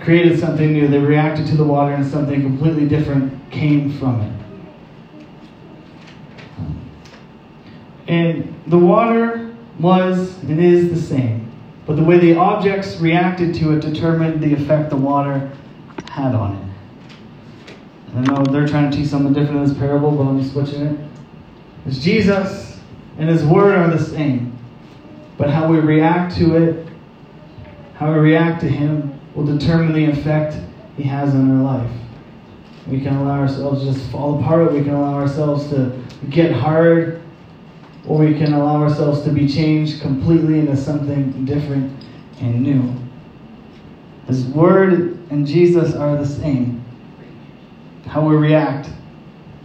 created 0.01 0.39
something 0.39 0.73
new. 0.73 0.87
They 0.87 0.99
reacted 0.99 1.47
to 1.47 1.57
the 1.57 1.63
water 1.63 1.93
and 1.93 2.05
something 2.05 2.41
completely 2.41 2.87
different 2.87 3.33
came 3.49 3.91
from 3.97 4.21
it. 4.21 4.33
And 8.07 8.53
the 8.67 8.77
water 8.77 9.46
was 9.79 10.41
and 10.43 10.59
is 10.59 10.89
the 10.89 11.15
same, 11.15 11.51
but 11.85 11.95
the 11.95 12.03
way 12.03 12.17
the 12.17 12.35
objects 12.35 12.97
reacted 12.97 13.53
to 13.55 13.73
it 13.73 13.81
determined 13.81 14.41
the 14.41 14.53
effect 14.53 14.89
the 14.89 14.97
water 14.97 15.51
had 16.09 16.33
on 16.33 16.55
it. 16.55 16.63
I 18.15 18.21
know 18.21 18.43
they're 18.43 18.67
trying 18.67 18.89
to 18.89 18.97
teach 18.97 19.07
something 19.07 19.33
different 19.33 19.61
in 19.61 19.67
this 19.67 19.77
parable, 19.77 20.11
but 20.11 20.23
I'm 20.23 20.43
switching 20.43 20.81
it. 20.81 20.99
It's 21.85 21.99
Jesus 21.99 22.79
and 23.17 23.29
His 23.29 23.45
Word 23.45 23.75
are 23.75 23.89
the 23.89 24.03
same, 24.03 24.57
but 25.37 25.49
how 25.49 25.67
we 25.67 25.79
react 25.79 26.35
to 26.37 26.55
it, 26.55 26.87
how 27.95 28.11
we 28.13 28.19
react 28.19 28.61
to 28.61 28.67
Him, 28.67 29.19
will 29.35 29.45
determine 29.45 29.93
the 29.93 30.05
effect 30.05 30.57
He 30.95 31.03
has 31.03 31.35
on 31.35 31.51
our 31.51 31.63
life. 31.63 31.91
We 32.87 33.01
can 33.01 33.17
allow 33.17 33.41
ourselves 33.41 33.81
to 33.81 33.93
just 33.93 34.09
fall 34.09 34.39
apart. 34.39 34.71
We 34.71 34.81
can 34.81 34.93
allow 34.93 35.15
ourselves 35.15 35.69
to 35.69 36.01
get 36.29 36.51
hard 36.51 37.21
or 38.07 38.19
we 38.19 38.33
can 38.33 38.53
allow 38.53 38.81
ourselves 38.81 39.21
to 39.23 39.31
be 39.31 39.47
changed 39.47 40.01
completely 40.01 40.59
into 40.59 40.77
something 40.77 41.45
different 41.45 41.91
and 42.39 42.61
new. 42.61 42.93
His 44.27 44.45
Word 44.45 45.17
and 45.29 45.45
Jesus 45.45 45.93
are 45.93 46.15
the 46.15 46.25
same. 46.25 46.83
How 48.05 48.27
we 48.27 48.35
react 48.35 48.89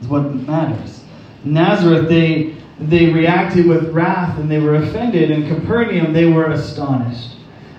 is 0.01 0.09
what 0.09 0.35
matters. 0.35 1.05
In 1.45 1.55
Nazareth, 1.55 2.09
they, 2.09 2.57
they 2.81 3.07
reacted 3.07 3.67
with 3.67 3.91
wrath 3.91 4.39
and 4.39 4.51
they 4.51 4.59
were 4.59 4.77
offended. 4.77 5.31
In 5.31 5.49
Capernaum, 5.49 6.13
they 6.13 6.27
were 6.27 6.51
astonished. 6.51 7.37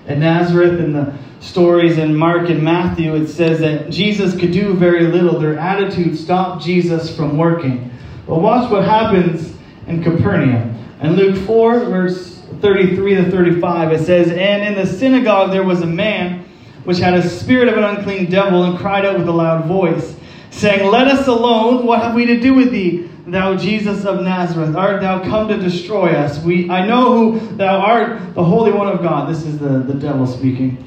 At 0.08 0.18
Nazareth, 0.18 0.80
in 0.80 0.94
the 0.94 1.14
stories 1.42 1.98
in 1.98 2.16
Mark 2.16 2.50
and 2.50 2.64
Matthew, 2.64 3.16
it 3.16 3.28
says 3.28 3.60
that 3.60 3.90
Jesus 3.90 4.38
could 4.38 4.52
do 4.52 4.74
very 4.74 5.08
little. 5.08 5.40
Their 5.40 5.58
attitude 5.58 6.18
stopped 6.18 6.64
Jesus 6.64 7.14
from 7.14 7.38
working. 7.38 7.92
But 8.28 8.40
watch 8.40 8.72
what 8.72 8.86
happens 8.86 9.53
in 9.88 10.04
Capernaum. 10.04 10.76
In 11.02 11.16
Luke 11.16 11.46
4, 11.46 11.80
verse 11.86 12.42
33 12.62 13.16
to 13.16 13.32
35, 13.32 13.92
it 13.92 14.06
says, 14.06 14.30
And 14.30 14.64
in 14.64 14.76
the 14.76 14.86
synagogue 14.86 15.52
there 15.52 15.64
was 15.64 15.82
a 15.82 15.88
man 15.88 16.46
which 16.84 16.98
had 16.98 17.14
a 17.14 17.28
spirit 17.28 17.68
of 17.68 17.78
an 17.78 17.84
unclean 17.84 18.30
devil, 18.30 18.64
and 18.64 18.78
cried 18.78 19.06
out 19.06 19.18
with 19.18 19.28
a 19.28 19.32
loud 19.32 19.66
voice, 19.66 20.16
saying, 20.52 20.90
Let 20.90 21.08
us 21.08 21.28
alone, 21.28 21.86
what 21.86 22.02
have 22.02 22.14
we 22.14 22.26
to 22.26 22.40
do 22.40 22.54
with 22.54 22.72
thee? 22.72 23.10
Thou 23.26 23.56
Jesus 23.56 24.04
of 24.04 24.22
Nazareth, 24.22 24.76
art 24.76 25.02
thou 25.02 25.24
come 25.24 25.48
to 25.48 25.58
destroy 25.58 26.14
us? 26.14 26.44
We, 26.44 26.70
I 26.70 26.86
know 26.86 27.14
who 27.14 27.56
thou 27.56 27.80
art, 27.80 28.36
the 28.36 28.44
Holy 28.44 28.72
One 28.72 28.90
of 28.90 29.02
God. 29.02 29.30
This 29.30 29.46
is 29.46 29.58
the, 29.58 29.80
the 29.80 29.94
devil 29.94 30.28
speaking 30.28 30.84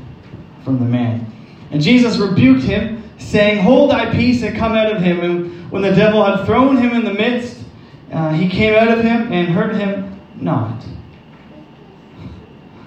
from 0.62 0.78
the 0.78 0.84
man. 0.84 1.32
And 1.70 1.80
Jesus 1.80 2.18
rebuked 2.18 2.62
him, 2.62 3.02
saying, 3.18 3.62
Hold 3.62 3.90
thy 3.90 4.12
peace 4.14 4.42
and 4.42 4.54
come 4.56 4.72
out 4.72 4.94
of 4.94 5.00
him. 5.00 5.20
And 5.20 5.70
when 5.70 5.80
the 5.80 5.92
devil 5.92 6.22
had 6.24 6.44
thrown 6.44 6.76
him 6.76 6.92
in 6.92 7.04
the 7.04 7.14
midst, 7.14 7.55
uh, 8.12 8.32
he 8.32 8.48
came 8.48 8.74
out 8.74 8.88
of 8.88 9.04
him 9.04 9.32
and 9.32 9.48
hurt 9.48 9.76
him 9.76 10.20
not. 10.36 10.84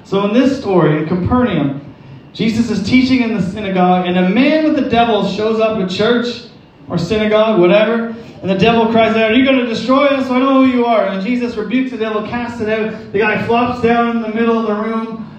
So 0.04 0.26
in 0.28 0.34
this 0.34 0.60
story, 0.60 0.98
in 0.98 1.08
Capernaum, 1.08 1.94
Jesus 2.34 2.70
is 2.70 2.88
teaching 2.88 3.22
in 3.22 3.36
the 3.36 3.42
synagogue, 3.42 4.08
and 4.08 4.18
a 4.18 4.30
man 4.30 4.64
with 4.64 4.76
the 4.76 4.90
devil 4.90 5.28
shows 5.28 5.60
up 5.60 5.78
at 5.80 5.90
church 5.90 6.46
or 6.88 6.98
synagogue, 6.98 7.60
whatever, 7.60 8.16
and 8.42 8.50
the 8.50 8.58
devil 8.58 8.88
cries 8.88 9.16
out, 9.16 9.32
Are 9.32 9.34
you 9.34 9.44
going 9.44 9.60
to 9.60 9.68
destroy 9.68 10.06
us? 10.06 10.30
I 10.30 10.40
know 10.40 10.64
who 10.64 10.72
you 10.72 10.86
are. 10.86 11.08
And 11.08 11.26
Jesus 11.26 11.56
rebukes 11.58 11.92
the 11.92 11.98
devil, 11.98 12.26
casts 12.28 12.62
it 12.62 12.70
out. 12.70 13.12
The 13.12 13.20
guy 13.20 13.46
flops 13.46 13.82
down 13.82 14.16
in 14.16 14.22
the 14.22 14.30
middle 14.30 14.58
of 14.58 14.68
the 14.68 14.76
room, 14.76 15.30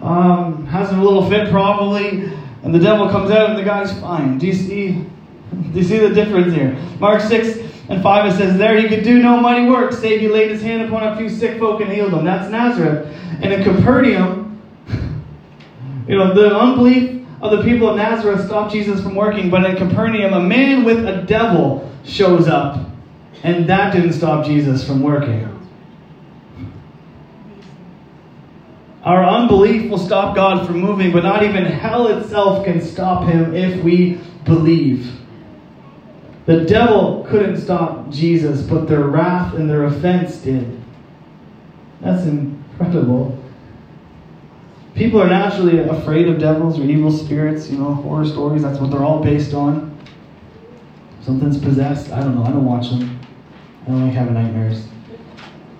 um, 0.00 0.64
has 0.66 0.90
a 0.90 0.96
little 0.96 1.28
fit 1.28 1.50
probably, 1.50 2.32
and 2.62 2.74
the 2.74 2.78
devil 2.78 3.08
comes 3.08 3.30
out, 3.30 3.50
and 3.50 3.58
the 3.58 3.64
guy's 3.64 3.92
fine. 4.00 4.38
Do 4.38 4.46
you 4.46 4.54
see? 4.54 4.92
Do 5.50 5.78
you 5.78 5.84
see 5.84 5.98
the 5.98 6.14
difference 6.14 6.54
here? 6.54 6.78
Mark 6.98 7.20
6 7.20 7.58
and 7.88 8.02
5 8.02 8.32
it 8.32 8.36
says, 8.36 8.56
There 8.58 8.80
he 8.80 8.88
could 8.88 9.04
do 9.04 9.22
no 9.22 9.40
mighty 9.40 9.68
work, 9.68 9.92
save 9.92 10.20
he 10.20 10.28
laid 10.28 10.50
his 10.50 10.62
hand 10.62 10.82
upon 10.82 11.02
a 11.02 11.16
few 11.16 11.28
sick 11.28 11.58
folk 11.58 11.80
and 11.80 11.92
healed 11.92 12.12
them. 12.12 12.24
That's 12.24 12.50
Nazareth. 12.50 13.06
And 13.42 13.52
in 13.52 13.62
Capernaum, 13.62 14.60
you 16.08 16.16
know, 16.16 16.34
the 16.34 16.56
unbelief 16.56 17.26
of 17.42 17.50
the 17.50 17.62
people 17.62 17.90
of 17.90 17.96
Nazareth 17.96 18.46
stopped 18.46 18.72
Jesus 18.72 19.02
from 19.02 19.14
working, 19.14 19.50
but 19.50 19.64
in 19.64 19.76
Capernaum, 19.76 20.32
a 20.32 20.40
man 20.40 20.84
with 20.84 21.06
a 21.06 21.22
devil 21.22 21.90
shows 22.04 22.48
up, 22.48 22.88
and 23.42 23.68
that 23.68 23.92
didn't 23.92 24.14
stop 24.14 24.46
Jesus 24.46 24.86
from 24.86 25.02
working. 25.02 25.50
Our 29.02 29.22
unbelief 29.22 29.90
will 29.90 29.98
stop 29.98 30.34
God 30.34 30.66
from 30.66 30.80
moving, 30.80 31.12
but 31.12 31.24
not 31.24 31.42
even 31.42 31.66
hell 31.66 32.06
itself 32.06 32.64
can 32.64 32.80
stop 32.80 33.28
him 33.28 33.54
if 33.54 33.84
we 33.84 34.18
believe. 34.46 35.12
The 36.46 36.64
devil 36.64 37.26
couldn't 37.28 37.60
stop 37.60 38.10
Jesus, 38.10 38.62
but 38.62 38.86
their 38.86 39.04
wrath 39.04 39.54
and 39.54 39.68
their 39.68 39.84
offense 39.84 40.36
did. 40.36 40.80
That's 42.00 42.26
incredible. 42.26 43.38
People 44.94 45.22
are 45.22 45.28
naturally 45.28 45.78
afraid 45.78 46.28
of 46.28 46.38
devils 46.38 46.78
or 46.78 46.84
evil 46.84 47.10
spirits, 47.10 47.68
you 47.68 47.78
know, 47.78 47.94
horror 47.94 48.24
stories, 48.24 48.62
that's 48.62 48.78
what 48.78 48.90
they're 48.90 49.02
all 49.02 49.22
based 49.22 49.54
on. 49.54 49.90
Something's 51.22 51.58
possessed. 51.58 52.12
I 52.12 52.20
don't 52.20 52.34
know. 52.34 52.44
I 52.44 52.50
don't 52.50 52.66
watch 52.66 52.90
them. 52.90 53.18
I 53.84 53.86
don't 53.88 54.06
like 54.06 54.14
having 54.14 54.34
nightmares. 54.34 54.86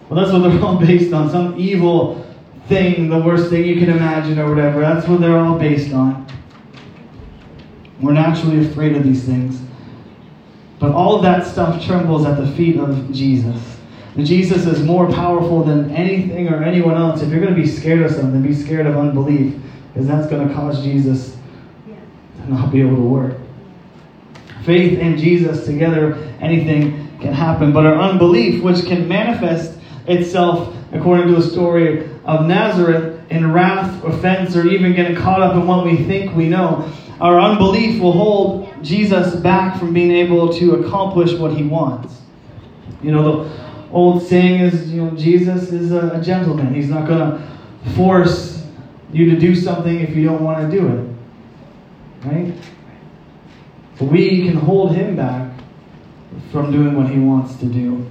Well, 0.09 0.21
that's 0.21 0.33
what 0.33 0.49
they're 0.49 0.61
all 0.63 0.79
based 0.87 1.13
on. 1.13 1.31
Some 1.31 1.59
evil 1.59 2.27
thing, 2.69 3.11
the 3.11 3.19
worst 3.19 3.51
thing 3.51 3.65
you 3.65 3.79
can 3.79 3.91
imagine 3.91 4.39
or 4.39 4.49
whatever. 4.49 4.81
That's 4.81 5.07
what 5.07 5.21
they're 5.21 5.39
all 5.39 5.59
based 5.59 5.93
on. 5.93 6.27
We're 8.01 8.13
naturally 8.13 8.67
afraid 8.67 8.97
of 8.97 9.05
these 9.05 9.25
things. 9.25 9.61
But 10.79 10.93
all 10.93 11.21
that 11.23 11.47
stuff 11.47 11.85
trembles 11.85 12.25
at 12.27 12.37
the 12.37 12.47
feet 12.53 12.77
of 12.79 13.13
Jesus. 13.13 13.79
Jesus 14.17 14.67
is 14.67 14.83
more 14.83 15.11
powerful 15.11 15.65
than 15.65 15.91
anything 15.91 16.49
or 16.49 16.63
anyone 16.63 16.97
else. 16.97 17.23
If 17.23 17.31
you're 17.31 17.41
going 17.41 17.55
to 17.55 17.61
be 17.61 17.67
scared 17.67 18.03
of 18.03 18.13
something, 18.13 18.33
then 18.33 18.43
be 18.43 18.55
scared 18.55 18.87
of 18.87 18.97
unbelief, 18.97 19.61
because 19.93 20.07
that's 20.07 20.29
going 20.29 20.47
to 20.47 20.55
cause 20.55 20.83
Jesus 20.83 21.37
to 22.37 22.51
not 22.51 22.71
be 22.71 22.81
able 22.81 22.97
to 22.97 23.03
work. 23.03 23.37
Faith 24.65 24.99
and 25.01 25.19
Jesus 25.19 25.67
together, 25.67 26.15
anything 26.41 27.09
can 27.21 27.33
happen. 27.33 27.73
But 27.73 27.87
our 27.87 27.97
unbelief, 27.97 28.63
which 28.63 28.85
can 28.87 29.09
manifest 29.09 29.79
itself, 30.07 30.75
according 30.93 31.29
to 31.29 31.35
the 31.35 31.43
story 31.43 32.09
of 32.25 32.47
Nazareth, 32.47 33.21
in 33.31 33.53
wrath, 33.53 34.05
offense, 34.05 34.55
or 34.55 34.67
even 34.69 34.95
getting 34.95 35.17
caught 35.17 35.43
up 35.43 35.55
in 35.55 35.67
what 35.67 35.85
we 35.85 35.97
think 36.05 36.35
we 36.37 36.49
know, 36.49 36.91
our 37.21 37.41
unbelief 37.41 38.01
will 38.01 38.13
hold 38.13 38.73
Jesus 38.83 39.37
back 39.37 39.79
from 39.79 39.93
being 39.93 40.11
able 40.11 40.53
to 40.55 40.77
accomplish 40.77 41.33
what 41.33 41.53
he 41.53 41.63
wants. 41.63 42.21
You 43.03 43.13
know, 43.13 43.45
the 43.45 43.65
old 43.93 44.27
saying 44.27 44.61
is, 44.61 44.93
you 44.93 45.05
know, 45.05 45.17
Jesus 45.17 45.71
is 45.71 45.93
a, 45.93 46.11
a 46.11 46.23
gentleman. 46.23 46.75
He's 46.75 46.89
not 46.89 47.07
going 47.07 47.21
to 47.21 47.91
force 47.95 48.67
you 49.13 49.31
to 49.31 49.39
do 49.39 49.55
something 49.55 50.01
if 50.01 50.11
you 50.11 50.25
don't 50.25 50.43
want 50.43 50.69
to 50.69 50.77
do 50.77 50.89
it. 50.89 52.27
Right? 52.27 52.55
But 53.99 54.07
we 54.07 54.47
can 54.47 54.57
hold 54.57 54.97
him 54.97 55.15
back 55.15 55.53
from 56.51 56.73
doing 56.73 56.97
what 56.97 57.09
he 57.09 57.19
wants 57.19 57.57
to 57.57 57.67
do. 57.67 58.05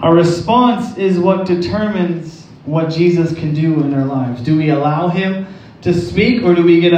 Our 0.00 0.14
response 0.14 0.98
is 0.98 1.18
what 1.18 1.46
determines 1.46 2.46
what 2.66 2.90
Jesus 2.90 3.32
can 3.32 3.54
do 3.54 3.80
in 3.80 3.94
our 3.94 4.04
lives. 4.04 4.42
Do 4.42 4.56
we 4.56 4.68
allow 4.68 5.08
him 5.08 5.46
to 5.82 5.94
speak 5.94 6.42
or 6.42 6.54
do 6.54 6.62
we 6.62 6.80
get 6.80 6.92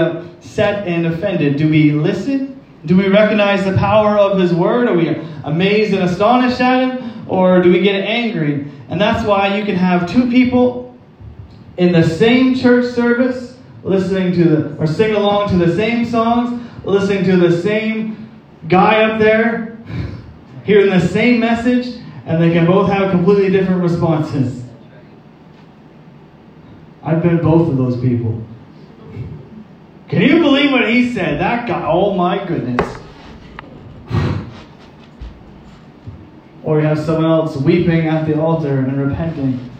upset 0.48 0.86
and 0.88 1.06
offended? 1.06 1.56
Do 1.56 1.68
we 1.68 1.92
listen 1.92 2.58
Do 2.86 2.96
we 2.96 3.08
recognize 3.08 3.64
the 3.64 3.76
power 3.76 4.16
of 4.16 4.38
His 4.38 4.54
Word? 4.54 4.88
Are 4.88 4.96
we 4.96 5.08
amazed 5.44 5.92
and 5.92 6.04
astonished 6.04 6.60
at 6.60 6.88
Him? 6.88 7.28
Or 7.28 7.60
do 7.60 7.70
we 7.72 7.80
get 7.80 8.02
angry? 8.04 8.70
And 8.88 9.00
that's 9.00 9.26
why 9.26 9.58
you 9.58 9.64
can 9.64 9.74
have 9.74 10.10
two 10.10 10.30
people 10.30 10.96
in 11.76 11.92
the 11.92 12.02
same 12.02 12.54
church 12.54 12.94
service 12.94 13.58
listening 13.82 14.32
to 14.34 14.44
the, 14.44 14.76
or 14.76 14.86
sing 14.86 15.14
along 15.14 15.50
to 15.50 15.56
the 15.56 15.74
same 15.76 16.04
songs, 16.04 16.60
listening 16.84 17.24
to 17.24 17.36
the 17.36 17.60
same 17.60 18.28
guy 18.68 19.02
up 19.02 19.18
there, 19.18 19.78
hearing 20.64 20.90
the 20.90 21.06
same 21.08 21.40
message, 21.40 22.00
and 22.26 22.40
they 22.42 22.52
can 22.52 22.64
both 22.64 22.90
have 22.90 23.10
completely 23.10 23.50
different 23.50 23.82
responses. 23.82 24.64
I've 27.02 27.22
been 27.22 27.38
both 27.38 27.68
of 27.68 27.76
those 27.76 28.00
people. 28.00 28.42
Can 30.08 30.22
you 30.22 30.40
believe 30.40 30.70
what 30.70 30.88
he 30.88 31.12
said? 31.12 31.38
That 31.38 31.68
guy, 31.68 31.86
oh 31.86 32.14
my 32.14 32.44
goodness. 32.46 32.96
Or 36.62 36.80
you 36.80 36.86
have 36.86 36.98
someone 36.98 37.26
else 37.26 37.56
weeping 37.56 38.06
at 38.06 38.26
the 38.26 38.40
altar 38.40 38.78
and 38.78 38.96
repenting. 38.96 39.70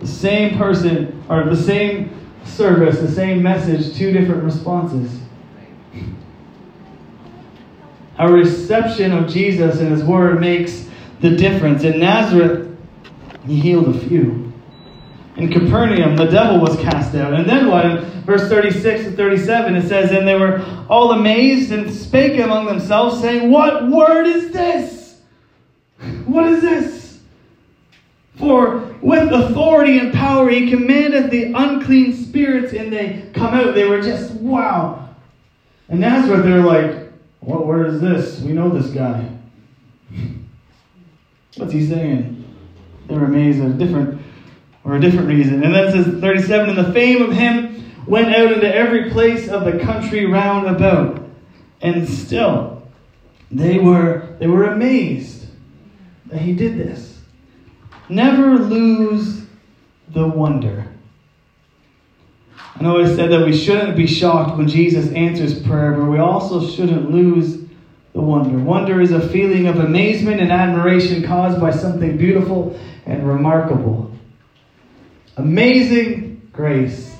The 0.00 0.06
same 0.06 0.56
person, 0.56 1.22
or 1.28 1.44
the 1.44 1.56
same 1.56 2.18
service, 2.44 2.98
the 3.00 3.10
same 3.10 3.42
message, 3.42 3.94
two 3.96 4.10
different 4.10 4.42
responses. 4.42 5.20
Our 8.18 8.32
reception 8.32 9.12
of 9.12 9.28
Jesus 9.28 9.80
and 9.80 9.90
His 9.90 10.04
Word 10.04 10.40
makes 10.40 10.88
the 11.20 11.30
difference. 11.30 11.84
In 11.84 11.98
Nazareth, 11.98 12.74
He 13.46 13.60
healed 13.60 13.94
a 13.94 13.98
few. 13.98 14.52
In 15.36 15.50
Capernaum, 15.50 16.14
the 16.16 16.26
devil 16.26 16.60
was 16.60 16.76
cast 16.76 17.14
out. 17.16 17.34
And 17.34 17.48
then 17.48 17.68
what? 17.68 17.84
In 17.84 18.04
verse 18.22 18.48
36 18.48 19.06
and 19.06 19.16
37, 19.16 19.74
it 19.74 19.88
says, 19.88 20.12
And 20.12 20.28
they 20.28 20.36
were 20.36 20.64
all 20.88 21.12
amazed 21.12 21.72
and 21.72 21.92
spake 21.92 22.38
among 22.38 22.66
themselves, 22.66 23.20
saying, 23.20 23.50
What 23.50 23.88
word 23.90 24.26
is 24.26 24.52
this? 24.52 25.20
What 26.24 26.46
is 26.46 26.62
this? 26.62 27.20
For 28.36 28.78
with 29.00 29.32
authority 29.32 29.98
and 29.98 30.12
power 30.12 30.48
he 30.48 30.70
commandeth 30.70 31.30
the 31.30 31.52
unclean 31.52 32.14
spirits, 32.14 32.72
and 32.72 32.92
they 32.92 33.30
come 33.34 33.54
out. 33.54 33.74
They 33.74 33.88
were 33.88 34.00
just, 34.00 34.32
wow. 34.34 35.08
In 35.88 35.98
Nazareth, 35.98 36.44
they're 36.44 36.62
like, 36.62 37.12
What 37.40 37.66
word 37.66 37.88
is 37.88 38.00
this? 38.00 38.40
We 38.40 38.52
know 38.52 38.68
this 38.70 38.92
guy. 38.92 39.28
What's 41.56 41.72
he 41.72 41.84
saying? 41.84 42.44
They 43.08 43.14
were 43.16 43.24
amazed 43.24 43.60
a 43.60 43.70
different 43.70 44.23
or 44.84 44.96
a 44.96 45.00
different 45.00 45.28
reason. 45.28 45.62
And 45.62 45.74
then 45.74 45.88
it 45.88 45.92
says 45.92 46.20
37, 46.20 46.70
and 46.70 46.78
the 46.78 46.92
fame 46.92 47.22
of 47.22 47.32
him 47.32 47.92
went 48.06 48.34
out 48.34 48.52
into 48.52 48.72
every 48.72 49.10
place 49.10 49.48
of 49.48 49.64
the 49.64 49.78
country 49.78 50.26
round 50.26 50.66
about. 50.66 51.22
And 51.80 52.08
still, 52.08 52.82
they 53.50 53.78
were, 53.78 54.36
they 54.38 54.46
were 54.46 54.64
amazed 54.64 55.46
that 56.26 56.40
he 56.40 56.52
did 56.54 56.78
this. 56.78 57.20
Never 58.08 58.58
lose 58.58 59.42
the 60.08 60.26
wonder. 60.26 60.86
I 62.76 62.82
know 62.82 63.00
I 63.00 63.06
said 63.06 63.30
that 63.30 63.46
we 63.46 63.56
shouldn't 63.56 63.96
be 63.96 64.06
shocked 64.06 64.56
when 64.56 64.68
Jesus 64.68 65.10
answers 65.12 65.62
prayer, 65.62 65.92
but 65.92 66.06
we 66.06 66.18
also 66.18 66.68
shouldn't 66.68 67.10
lose 67.10 67.62
the 68.12 68.20
wonder. 68.20 68.58
Wonder 68.58 69.00
is 69.00 69.12
a 69.12 69.28
feeling 69.28 69.66
of 69.66 69.78
amazement 69.78 70.40
and 70.40 70.50
admiration 70.50 71.22
caused 71.22 71.60
by 71.60 71.70
something 71.70 72.16
beautiful 72.16 72.78
and 73.06 73.26
remarkable. 73.28 74.13
Amazing 75.36 76.48
grace 76.52 77.16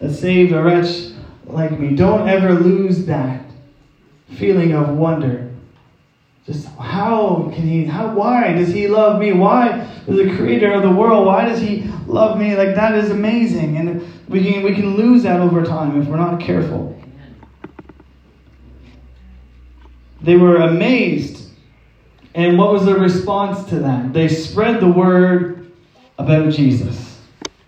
that 0.00 0.12
saved 0.12 0.52
a 0.52 0.62
wretch 0.62 1.12
like 1.44 1.78
me. 1.78 1.94
Don't 1.94 2.28
ever 2.28 2.54
lose 2.54 3.06
that 3.06 3.42
feeling 4.36 4.72
of 4.72 4.90
wonder. 4.90 5.50
Just 6.46 6.66
how 6.76 7.50
can 7.54 7.66
he, 7.66 7.84
how, 7.84 8.14
why 8.14 8.52
does 8.52 8.72
he 8.72 8.86
love 8.86 9.20
me? 9.20 9.32
Why 9.32 9.80
is 10.06 10.16
the 10.16 10.36
creator 10.36 10.72
of 10.72 10.82
the 10.82 10.90
world, 10.90 11.26
why 11.26 11.44
does 11.44 11.60
he 11.60 11.90
love 12.06 12.38
me? 12.38 12.56
Like 12.56 12.74
that 12.76 12.94
is 12.94 13.10
amazing. 13.10 13.76
And 13.76 14.12
we 14.28 14.44
can, 14.44 14.62
we 14.62 14.74
can 14.74 14.96
lose 14.96 15.24
that 15.24 15.40
over 15.40 15.64
time 15.64 16.00
if 16.00 16.06
we're 16.08 16.16
not 16.16 16.40
careful. 16.40 17.00
They 20.22 20.36
were 20.36 20.56
amazed. 20.56 21.48
And 22.34 22.58
what 22.58 22.72
was 22.72 22.84
their 22.84 22.98
response 22.98 23.68
to 23.70 23.80
that? 23.80 24.12
They 24.12 24.28
spread 24.28 24.80
the 24.80 24.88
word 24.88 25.72
about 26.18 26.52
Jesus. 26.52 27.15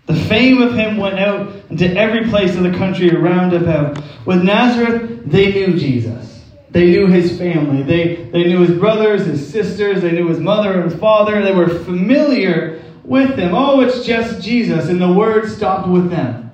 The 0.09 0.15
fame 0.15 0.59
of 0.59 0.73
him 0.73 0.97
went 0.97 1.19
out 1.19 1.53
into 1.69 1.87
every 1.95 2.27
place 2.29 2.55
of 2.55 2.63
the 2.63 2.71
country 2.71 3.11
around 3.11 3.53
about. 3.53 4.01
With 4.25 4.43
Nazareth, 4.43 5.21
they 5.23 5.53
knew 5.53 5.77
Jesus. 5.77 6.43
They 6.71 6.89
knew 6.89 7.05
his 7.05 7.37
family. 7.37 7.83
They, 7.83 8.15
they 8.31 8.45
knew 8.45 8.61
his 8.61 8.75
brothers, 8.79 9.27
his 9.27 9.47
sisters. 9.47 10.01
They 10.01 10.11
knew 10.11 10.27
his 10.27 10.39
mother 10.39 10.81
and 10.81 10.99
father. 10.99 11.43
They 11.43 11.53
were 11.53 11.69
familiar 11.69 12.81
with 13.03 13.37
him. 13.37 13.53
Oh, 13.53 13.81
it's 13.81 14.03
just 14.03 14.41
Jesus. 14.41 14.89
And 14.89 14.99
the 14.99 15.13
word 15.13 15.47
stopped 15.47 15.87
with 15.87 16.09
them. 16.09 16.53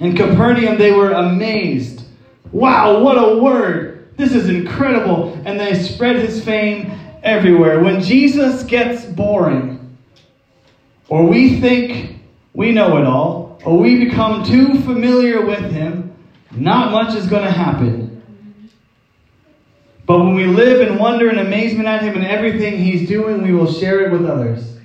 In 0.00 0.16
Capernaum, 0.16 0.78
they 0.78 0.92
were 0.92 1.12
amazed. 1.12 2.04
Wow, 2.50 3.02
what 3.02 3.18
a 3.18 3.42
word! 3.42 4.16
This 4.16 4.32
is 4.32 4.48
incredible. 4.48 5.38
And 5.44 5.60
they 5.60 5.74
spread 5.74 6.16
his 6.16 6.42
fame 6.42 6.98
everywhere. 7.22 7.80
When 7.80 8.00
Jesus 8.00 8.62
gets 8.62 9.04
boring, 9.04 9.98
or 11.10 11.26
we 11.26 11.60
think 11.60 12.14
we 12.58 12.72
know 12.72 12.96
it 12.96 13.04
all, 13.04 13.56
or 13.64 13.78
we 13.78 14.04
become 14.04 14.44
too 14.44 14.80
familiar 14.80 15.46
with 15.46 15.70
Him, 15.70 16.12
not 16.50 16.90
much 16.90 17.14
is 17.14 17.28
going 17.28 17.44
to 17.44 17.52
happen. 17.52 18.20
But 20.06 20.18
when 20.18 20.34
we 20.34 20.46
live 20.46 20.80
in 20.80 20.98
wonder 20.98 21.28
and 21.28 21.38
amazement 21.38 21.86
at 21.86 22.02
Him 22.02 22.16
and 22.16 22.26
everything 22.26 22.76
He's 22.76 23.08
doing, 23.08 23.42
we 23.42 23.52
will 23.52 23.72
share 23.72 24.04
it 24.04 24.10
with 24.10 24.28
others. 24.28 24.76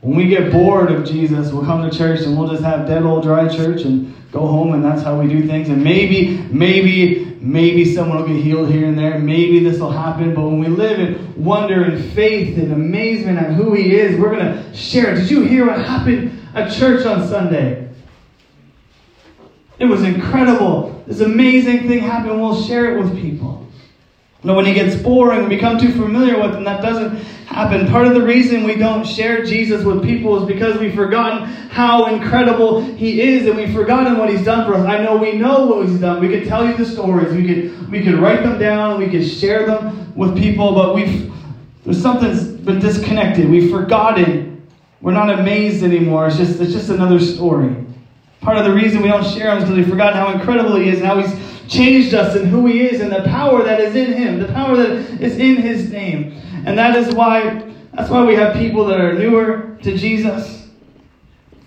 When 0.00 0.16
we 0.16 0.28
get 0.28 0.52
bored 0.52 0.92
of 0.92 1.04
Jesus, 1.04 1.52
we'll 1.52 1.64
come 1.64 1.90
to 1.90 1.96
church 1.96 2.20
and 2.20 2.38
we'll 2.38 2.48
just 2.48 2.62
have 2.62 2.86
dead 2.86 3.02
old 3.02 3.24
dry 3.24 3.48
church 3.48 3.82
and 3.82 4.14
go 4.30 4.46
home, 4.46 4.72
and 4.72 4.84
that's 4.84 5.02
how 5.02 5.20
we 5.20 5.26
do 5.26 5.44
things. 5.44 5.70
And 5.70 5.82
maybe, 5.82 6.38
maybe, 6.52 7.36
maybe 7.40 7.84
someone 7.84 8.20
will 8.20 8.28
get 8.28 8.40
healed 8.40 8.70
here 8.70 8.86
and 8.86 8.96
there. 8.96 9.18
Maybe 9.18 9.58
this 9.58 9.80
will 9.80 9.90
happen. 9.90 10.36
But 10.36 10.42
when 10.42 10.60
we 10.60 10.68
live 10.68 11.00
in 11.00 11.44
wonder 11.44 11.82
and 11.82 12.12
faith 12.12 12.56
and 12.58 12.72
amazement 12.72 13.38
at 13.38 13.54
who 13.54 13.74
He 13.74 13.96
is, 13.96 14.16
we're 14.20 14.30
going 14.36 14.46
to 14.46 14.72
share. 14.72 15.12
It. 15.12 15.22
Did 15.22 15.30
you 15.32 15.42
hear 15.42 15.66
what 15.66 15.84
happened 15.84 16.38
at 16.54 16.72
church 16.72 17.06
on 17.06 17.26
Sunday. 17.28 17.88
It 19.78 19.86
was 19.86 20.02
incredible. 20.02 21.02
This 21.06 21.20
amazing 21.20 21.88
thing 21.88 22.00
happened. 22.00 22.40
We'll 22.40 22.62
share 22.62 22.96
it 22.96 23.02
with 23.02 23.20
people. 23.20 23.66
But 24.44 24.56
when 24.56 24.64
he 24.64 24.74
gets 24.74 24.96
boring, 24.96 25.44
we 25.44 25.48
become 25.48 25.78
too 25.78 25.92
familiar 25.92 26.40
with 26.40 26.56
him, 26.56 26.64
that 26.64 26.82
doesn't 26.82 27.16
happen. 27.46 27.88
Part 27.88 28.08
of 28.08 28.14
the 28.14 28.22
reason 28.22 28.64
we 28.64 28.74
don't 28.74 29.06
share 29.06 29.44
Jesus 29.44 29.84
with 29.84 30.02
people 30.02 30.42
is 30.42 30.52
because 30.52 30.78
we've 30.78 30.94
forgotten 30.94 31.44
how 31.68 32.06
incredible 32.06 32.82
he 32.82 33.20
is 33.22 33.46
and 33.46 33.56
we've 33.56 33.72
forgotten 33.72 34.18
what 34.18 34.30
he's 34.30 34.44
done 34.44 34.66
for 34.66 34.74
us. 34.74 34.84
I 34.84 35.02
know 35.02 35.16
we 35.16 35.32
know 35.32 35.66
what 35.66 35.86
he's 35.86 36.00
done. 36.00 36.20
We 36.20 36.28
could 36.28 36.48
tell 36.48 36.66
you 36.66 36.76
the 36.76 36.84
stories. 36.84 37.32
We 37.32 37.46
could 37.46 37.90
we 37.90 38.02
could 38.02 38.14
write 38.14 38.42
them 38.42 38.58
down. 38.58 38.98
We 38.98 39.08
could 39.08 39.26
share 39.26 39.64
them 39.64 40.12
with 40.16 40.36
people, 40.36 40.74
but 40.74 40.94
we've 40.94 41.32
there's 41.84 42.02
something's 42.02 42.44
been 42.44 42.80
disconnected. 42.80 43.48
We've 43.48 43.70
forgotten 43.70 44.51
we're 45.02 45.12
not 45.12 45.30
amazed 45.38 45.82
anymore. 45.82 46.28
It's 46.28 46.36
just, 46.36 46.60
it's 46.60 46.72
just 46.72 46.88
another 46.88 47.18
story. 47.18 47.76
Part 48.40 48.56
of 48.56 48.64
the 48.64 48.72
reason 48.72 49.02
we 49.02 49.08
don't 49.08 49.24
share 49.24 49.50
him 49.50 49.58
is 49.58 49.64
because 49.64 49.76
we've 49.76 49.88
forgotten 49.88 50.14
how 50.14 50.32
incredible 50.32 50.76
he 50.76 50.88
is 50.88 50.98
and 50.98 51.06
how 51.06 51.20
he's 51.20 51.70
changed 51.70 52.14
us 52.14 52.34
and 52.36 52.48
who 52.48 52.66
he 52.66 52.82
is 52.82 53.00
and 53.00 53.10
the 53.10 53.22
power 53.24 53.62
that 53.62 53.80
is 53.80 53.94
in 53.94 54.12
him, 54.12 54.38
the 54.38 54.52
power 54.52 54.76
that 54.76 54.90
is 55.20 55.36
in 55.38 55.56
his 55.56 55.90
name. 55.90 56.40
And 56.64 56.78
that 56.78 56.96
is 56.96 57.14
why 57.14 57.68
that's 57.94 58.08
why 58.08 58.24
we 58.24 58.34
have 58.36 58.54
people 58.54 58.86
that 58.86 59.00
are 59.00 59.12
newer 59.12 59.76
to 59.82 59.96
Jesus. 59.96 60.68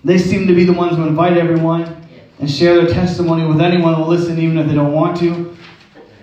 They 0.04 0.18
seem 0.18 0.48
to 0.48 0.56
be 0.56 0.64
the 0.64 0.74
ones 0.74 0.96
who 0.96 1.06
invite 1.06 1.38
everyone 1.38 2.08
and 2.40 2.50
share 2.50 2.76
their 2.76 2.88
testimony 2.88 3.46
with 3.46 3.62
anyone 3.62 3.94
who 3.96 4.02
will 4.02 4.10
listen 4.10 4.40
even 4.40 4.58
if 4.58 4.68
they 4.68 4.74
don't 4.74 4.92
want 4.92 5.18
to. 5.20 5.56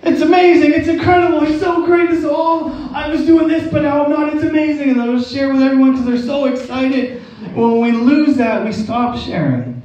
It's 0.03 0.21
amazing. 0.21 0.73
It's 0.73 0.89
incredible. 0.89 1.43
It's 1.43 1.61
so 1.61 1.85
great. 1.85 2.09
It's 2.09 2.25
all, 2.25 2.71
I 2.93 3.07
was 3.07 3.25
doing 3.25 3.47
this, 3.47 3.71
but 3.71 3.83
now 3.83 4.03
I'm 4.03 4.11
not. 4.11 4.33
It's 4.33 4.43
amazing. 4.43 4.89
And 4.89 5.01
I'll 5.01 5.21
share 5.21 5.51
with 5.51 5.61
everyone 5.61 5.91
because 5.91 6.05
they're 6.05 6.17
so 6.17 6.45
excited. 6.45 7.21
When 7.53 7.79
we 7.79 7.91
lose 7.93 8.35
that, 8.35 8.65
we 8.65 8.73
stop 8.73 9.17
sharing. 9.17 9.81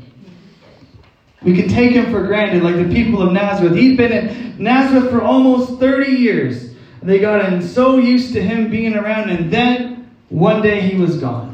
We 1.43 1.55
can 1.55 1.69
take 1.69 1.93
him 1.93 2.11
for 2.11 2.27
granted, 2.27 2.65
like 2.65 2.75
the 2.77 2.93
people 2.93 3.23
of 3.23 3.33
Nazareth. 3.33 3.77
He'd 3.77 3.97
been 3.97 4.13
in 4.13 4.57
Nazareth 4.59 5.11
for 5.11 5.23
almost 5.23 5.79
30 5.79 6.11
years. 6.11 6.75
They 7.01 7.21
got 7.21 7.53
in 7.53 7.63
so 7.63 7.99
used 7.99 8.33
to 8.33 8.43
him 8.43 8.71
being 8.71 8.95
around, 8.95 9.31
and 9.31 9.53
then 9.53 10.11
one 10.31 10.63
day 10.63 10.81
he 10.81 10.97
was 10.97 11.19
gone. 11.19 11.48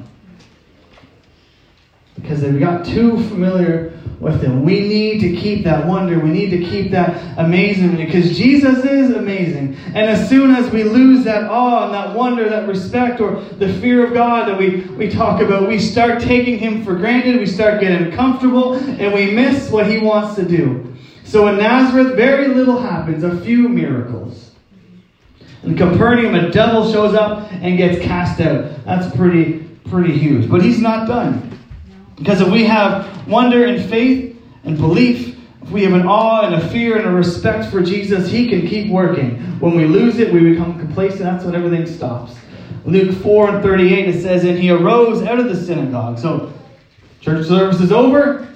Because 2.15 2.41
they 2.41 2.53
got 2.59 2.87
too 2.87 3.23
familiar 3.29 3.93
with 4.21 4.41
him. 4.43 4.65
We 4.65 4.81
need 4.81 5.21
to 5.21 5.37
keep 5.37 5.65
that 5.65 5.87
wonder. 5.87 6.19
We 6.19 6.31
need 6.31 6.51
to 6.51 6.59
keep 6.59 6.91
that 6.93 7.39
amazement 7.39 7.97
because 7.97 8.37
Jesus 8.37 8.85
is 8.85 9.11
amazing. 9.11 9.77
And 9.89 10.09
as 10.09 10.29
soon 10.29 10.55
as 10.55 10.71
we 10.71 10.83
lose 10.83 11.25
that 11.25 11.45
awe 11.45 11.85
and 11.85 11.95
that 11.95 12.17
wonder, 12.17 12.49
that 12.49 12.67
respect, 12.67 13.21
or 13.21 13.43
the 13.59 13.73
fear 13.81 14.07
of 14.07 14.15
God 14.15 14.49
that 14.49 14.59
we, 14.59 14.81
we 14.97 15.11
talk 15.11 15.43
about, 15.43 15.69
we 15.69 15.79
start 15.79 16.23
taking 16.23 16.59
him 16.59 16.85
for 16.85 16.95
granted. 16.95 17.39
We 17.39 17.47
start 17.47 17.81
getting 17.81 18.13
comfortable 18.13 18.75
and 18.75 19.13
we 19.13 19.33
miss 19.33 19.71
what 19.71 19.87
he 19.89 19.99
wants 19.99 20.37
to 20.37 20.45
do. 20.45 20.95
So 21.25 21.49
in 21.49 21.59
Nazareth, 21.59 22.17
very 22.17 22.49
little 22.49 22.81
happens, 22.81 23.25
a 23.25 23.41
few 23.41 23.69
miracles. 23.69 24.53
In 25.65 25.77
Capernaum, 25.77 26.35
a 26.35 26.51
devil 26.51 26.91
shows 26.93 27.15
up 27.15 27.51
and 27.53 27.77
gets 27.77 28.05
cast 28.05 28.41
out. 28.41 28.85
That's 28.85 29.15
pretty, 29.17 29.65
pretty 29.89 30.17
huge. 30.17 30.49
But 30.51 30.63
he's 30.63 30.81
not 30.81 31.09
done. 31.09 31.59
Because 32.17 32.41
if 32.41 32.49
we 32.49 32.65
have 32.65 33.27
wonder 33.27 33.65
and 33.65 33.89
faith 33.89 34.41
and 34.65 34.77
belief, 34.77 35.37
if 35.63 35.71
we 35.71 35.83
have 35.83 35.95
an 35.95 36.07
awe 36.07 36.43
and 36.43 36.55
a 36.55 36.69
fear 36.69 36.99
and 36.99 37.07
a 37.07 37.11
respect 37.11 37.71
for 37.71 37.83
Jesus, 37.83 38.31
he 38.31 38.49
can 38.49 38.67
keep 38.67 38.91
working. 38.91 39.41
When 39.61 39.75
we 39.75 39.87
lose 39.87 40.19
it, 40.19 40.33
we 40.33 40.41
become 40.41 40.79
complacent. 40.79 41.21
That's 41.21 41.45
when 41.45 41.55
everything 41.55 41.87
stops. 41.87 42.35
Luke 42.85 43.17
4 43.23 43.49
and 43.49 43.63
38, 43.63 44.09
it 44.09 44.23
says, 44.23 44.45
And 44.45 44.59
he 44.59 44.71
arose 44.71 45.23
out 45.23 45.39
of 45.39 45.47
the 45.47 45.57
synagogue. 45.57 46.19
So, 46.19 46.53
church 47.21 47.47
service 47.47 47.81
is 47.81 47.91
over, 47.91 48.47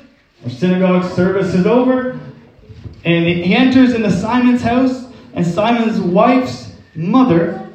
or 0.45 0.51
synagogue 0.51 1.11
service 1.13 1.55
is 1.55 1.67
over, 1.67 2.21
and 3.05 3.27
he 3.27 3.55
enters 3.55 3.95
into 3.95 4.11
Simon's 4.11 4.61
house, 4.61 5.07
and 5.33 5.47
Simon's 5.47 5.99
wife's 5.99 6.73
mother 6.95 7.71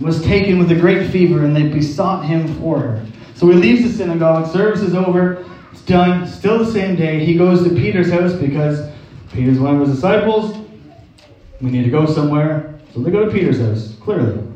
was 0.00 0.22
taken 0.22 0.58
with 0.58 0.70
a 0.70 0.76
great 0.76 1.10
fever, 1.10 1.44
and 1.44 1.56
they 1.56 1.68
besought 1.68 2.24
him 2.24 2.54
for 2.60 2.78
her. 2.78 3.06
So 3.40 3.48
he 3.48 3.54
leaves 3.54 3.82
the 3.82 3.88
synagogue, 3.88 4.52
service 4.52 4.82
is 4.82 4.94
over, 4.94 5.46
it's 5.72 5.80
done, 5.80 6.28
still 6.28 6.58
the 6.62 6.70
same 6.70 6.94
day. 6.94 7.24
He 7.24 7.38
goes 7.38 7.64
to 7.64 7.70
Peter's 7.70 8.12
house 8.12 8.34
because 8.34 8.86
Peter's 9.32 9.58
one 9.58 9.76
of 9.76 9.88
his 9.88 9.94
disciples. 9.94 10.58
We 11.62 11.70
need 11.70 11.84
to 11.84 11.90
go 11.90 12.04
somewhere. 12.04 12.78
So 12.92 13.00
they 13.00 13.10
go 13.10 13.24
to 13.24 13.30
Peter's 13.30 13.58
house, 13.58 13.96
clearly. 13.98 14.46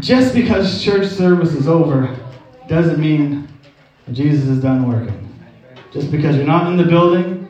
Just 0.00 0.34
because 0.34 0.82
church 0.82 1.06
service 1.06 1.52
is 1.52 1.68
over 1.68 2.18
doesn't 2.68 2.98
mean 2.98 3.46
Jesus 4.10 4.48
is 4.48 4.60
done 4.60 4.88
working. 4.88 5.32
Just 5.92 6.10
because 6.10 6.34
you're 6.34 6.46
not 6.46 6.66
in 6.66 6.76
the 6.76 6.82
building 6.82 7.48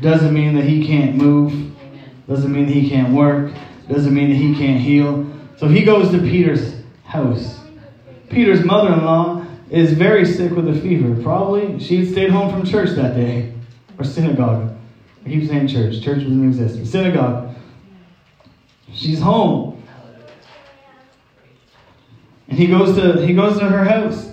doesn't 0.00 0.34
mean 0.34 0.56
that 0.56 0.64
he 0.64 0.84
can't 0.84 1.14
move, 1.14 1.72
doesn't 2.26 2.50
mean 2.50 2.66
that 2.66 2.74
he 2.74 2.90
can't 2.90 3.12
work, 3.12 3.52
doesn't 3.88 4.12
mean 4.12 4.30
that 4.30 4.38
he 4.38 4.56
can't 4.56 4.80
heal. 4.80 5.24
So 5.56 5.68
he 5.68 5.84
goes 5.84 6.10
to 6.10 6.18
Peter's 6.18 6.82
house. 7.04 7.61
Peter's 8.32 8.64
mother 8.64 8.92
in 8.92 9.04
law 9.04 9.44
is 9.70 9.92
very 9.92 10.24
sick 10.24 10.52
with 10.52 10.68
a 10.68 10.80
fever. 10.80 11.20
Probably 11.22 11.78
she 11.78 12.10
stayed 12.10 12.30
home 12.30 12.50
from 12.50 12.68
church 12.68 12.90
that 12.96 13.14
day, 13.14 13.52
or 13.98 14.04
synagogue. 14.04 14.74
I 15.24 15.28
keep 15.28 15.48
saying 15.48 15.68
church. 15.68 16.02
Church 16.02 16.22
doesn't 16.22 16.48
exist. 16.48 16.90
Synagogue. 16.90 17.54
She's 18.92 19.20
home. 19.20 19.82
And 22.48 22.58
he 22.58 22.66
goes 22.66 22.96
to 22.96 23.24
he 23.24 23.34
goes 23.34 23.58
to 23.58 23.68
her 23.68 23.84
house. 23.84 24.30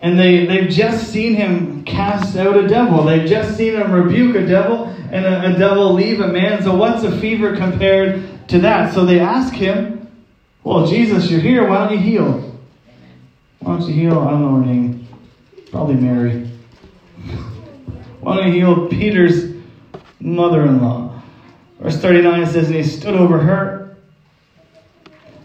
And 0.00 0.18
they, 0.18 0.44
they've 0.44 0.68
just 0.68 1.10
seen 1.10 1.34
him 1.34 1.82
cast 1.84 2.36
out 2.36 2.58
a 2.58 2.68
devil. 2.68 3.04
They've 3.04 3.26
just 3.26 3.56
seen 3.56 3.72
him 3.72 3.90
rebuke 3.90 4.36
a 4.36 4.46
devil 4.46 4.84
and 5.10 5.24
a, 5.24 5.54
a 5.54 5.58
devil 5.58 5.94
leave 5.94 6.20
a 6.20 6.28
man. 6.28 6.62
So 6.62 6.74
what's 6.74 7.04
a 7.04 7.20
fever 7.20 7.56
compared 7.56 8.48
to 8.48 8.58
that? 8.58 8.92
So 8.92 9.06
they 9.06 9.18
ask 9.20 9.54
him, 9.54 10.10
Well, 10.62 10.86
Jesus, 10.86 11.30
you're 11.30 11.40
here, 11.40 11.66
why 11.66 11.88
don't 11.88 11.92
you 11.92 11.98
heal? 11.98 12.53
Why 13.64 13.78
don't 13.78 13.88
you 13.88 13.94
heal? 13.94 14.18
I 14.18 14.30
don't 14.30 14.42
know 14.42 14.60
her 14.60 14.66
name. 14.66 15.08
Probably 15.70 15.94
Mary. 15.94 16.50
Why 18.20 18.36
don't 18.36 18.48
you 18.48 18.52
heal 18.52 18.88
Peter's 18.88 19.54
mother 20.20 20.66
in 20.66 20.82
law? 20.82 21.22
Verse 21.80 21.96
39 21.96 22.42
it 22.42 22.46
says, 22.48 22.66
And 22.66 22.74
he 22.74 22.82
stood 22.82 23.14
over 23.14 23.38
her 23.38 23.96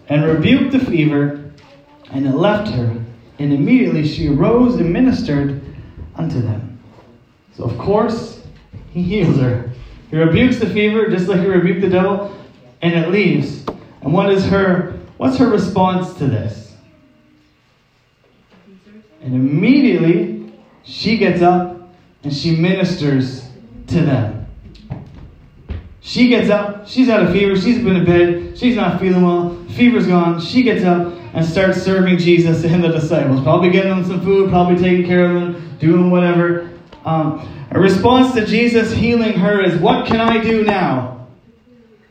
and 0.10 0.26
rebuked 0.26 0.74
the 0.74 0.80
fever 0.80 1.50
and 2.12 2.28
it 2.28 2.36
left 2.36 2.70
her. 2.74 3.02
And 3.40 3.54
immediately 3.54 4.06
she 4.06 4.28
arose 4.28 4.76
and 4.76 4.92
ministered 4.92 5.62
unto 6.16 6.42
them. 6.42 6.78
So, 7.56 7.64
of 7.64 7.78
course, 7.78 8.46
he 8.92 9.02
heals 9.02 9.38
her. 9.38 9.72
He 10.12 10.18
rebukes 10.18 10.60
the 10.60 10.70
fever 10.70 11.08
just 11.08 11.30
like 11.30 11.40
he 11.40 11.46
rebuked 11.46 11.80
the 11.80 11.90
devil, 11.90 12.38
and 12.82 12.94
it 12.94 13.12
leaves. 13.12 13.66
And 14.02 14.12
what 14.12 14.30
is 14.30 14.46
her 14.48 15.00
what's 15.16 15.38
her 15.38 15.48
response 15.48 16.16
to 16.16 16.28
this? 16.28 16.69
And 19.22 19.34
immediately 19.34 20.54
she 20.84 21.18
gets 21.18 21.42
up 21.42 21.90
and 22.24 22.34
she 22.34 22.56
ministers 22.56 23.48
to 23.88 24.02
them. 24.02 24.40
She 26.02 26.30
gets 26.30 26.50
up, 26.50 26.88
she's 26.88 27.08
had 27.08 27.24
a 27.24 27.32
fever, 27.32 27.56
she's 27.56 27.78
been 27.84 27.98
in 27.98 28.06
bed, 28.06 28.58
she's 28.58 28.76
not 28.76 29.00
feeling 29.00 29.22
well, 29.22 29.64
fever's 29.70 30.08
gone, 30.08 30.40
she 30.42 30.64
gets 30.64 30.84
up, 30.84 31.14
and 31.34 31.46
start 31.46 31.76
serving 31.76 32.18
Jesus 32.18 32.64
and 32.66 32.84
the 32.84 32.88
disciples. 32.88 33.42
Probably 33.42 33.70
getting 33.70 33.92
them 33.92 34.06
some 34.06 34.22
food, 34.22 34.50
probably 34.50 34.78
taking 34.78 35.06
care 35.06 35.26
of 35.26 35.34
them, 35.34 35.78
doing 35.78 36.10
whatever. 36.10 36.72
Um, 37.06 37.48
a 37.72 37.80
response 37.80 38.34
to 38.34 38.46
Jesus 38.46 38.92
healing 38.92 39.34
her 39.34 39.64
is, 39.64 39.80
What 39.80 40.08
can 40.08 40.20
I 40.20 40.42
do 40.42 40.64
now? 40.64 41.28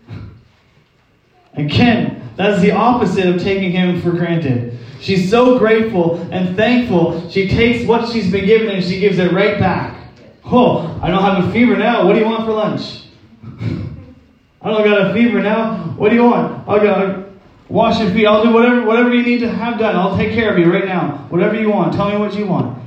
Again, 1.54 2.30
that's 2.36 2.62
the 2.62 2.70
opposite 2.70 3.26
of 3.26 3.42
taking 3.42 3.72
him 3.72 4.00
for 4.00 4.12
granted. 4.12 4.77
She's 5.00 5.30
so 5.30 5.58
grateful 5.58 6.16
and 6.32 6.56
thankful. 6.56 7.28
She 7.30 7.48
takes 7.48 7.86
what 7.86 8.10
she's 8.10 8.30
been 8.30 8.46
given 8.46 8.68
and 8.68 8.84
she 8.84 8.98
gives 8.98 9.18
it 9.18 9.32
right 9.32 9.58
back. 9.58 9.96
Oh, 10.44 10.98
I 11.02 11.08
don't 11.08 11.22
have 11.22 11.48
a 11.48 11.52
fever 11.52 11.76
now. 11.76 12.06
What 12.06 12.14
do 12.14 12.20
you 12.20 12.24
want 12.24 12.44
for 12.44 12.52
lunch? 12.52 13.04
I 14.62 14.70
don't 14.70 14.84
got 14.84 15.10
a 15.10 15.14
fever 15.14 15.40
now. 15.40 15.94
What 15.96 16.08
do 16.08 16.16
you 16.16 16.24
want? 16.24 16.68
I 16.68 16.82
got 16.82 17.28
Wash 17.68 18.00
your 18.00 18.10
feet. 18.12 18.26
I'll 18.26 18.42
do 18.42 18.52
whatever, 18.52 18.82
whatever 18.82 19.14
you 19.14 19.22
need 19.22 19.40
to 19.40 19.50
have 19.50 19.78
done. 19.78 19.94
I'll 19.94 20.16
take 20.16 20.32
care 20.32 20.52
of 20.52 20.58
you 20.58 20.72
right 20.72 20.86
now. 20.86 21.26
Whatever 21.28 21.60
you 21.60 21.70
want. 21.70 21.92
Tell 21.92 22.10
me 22.10 22.16
what 22.16 22.34
you 22.34 22.46
want. 22.46 22.78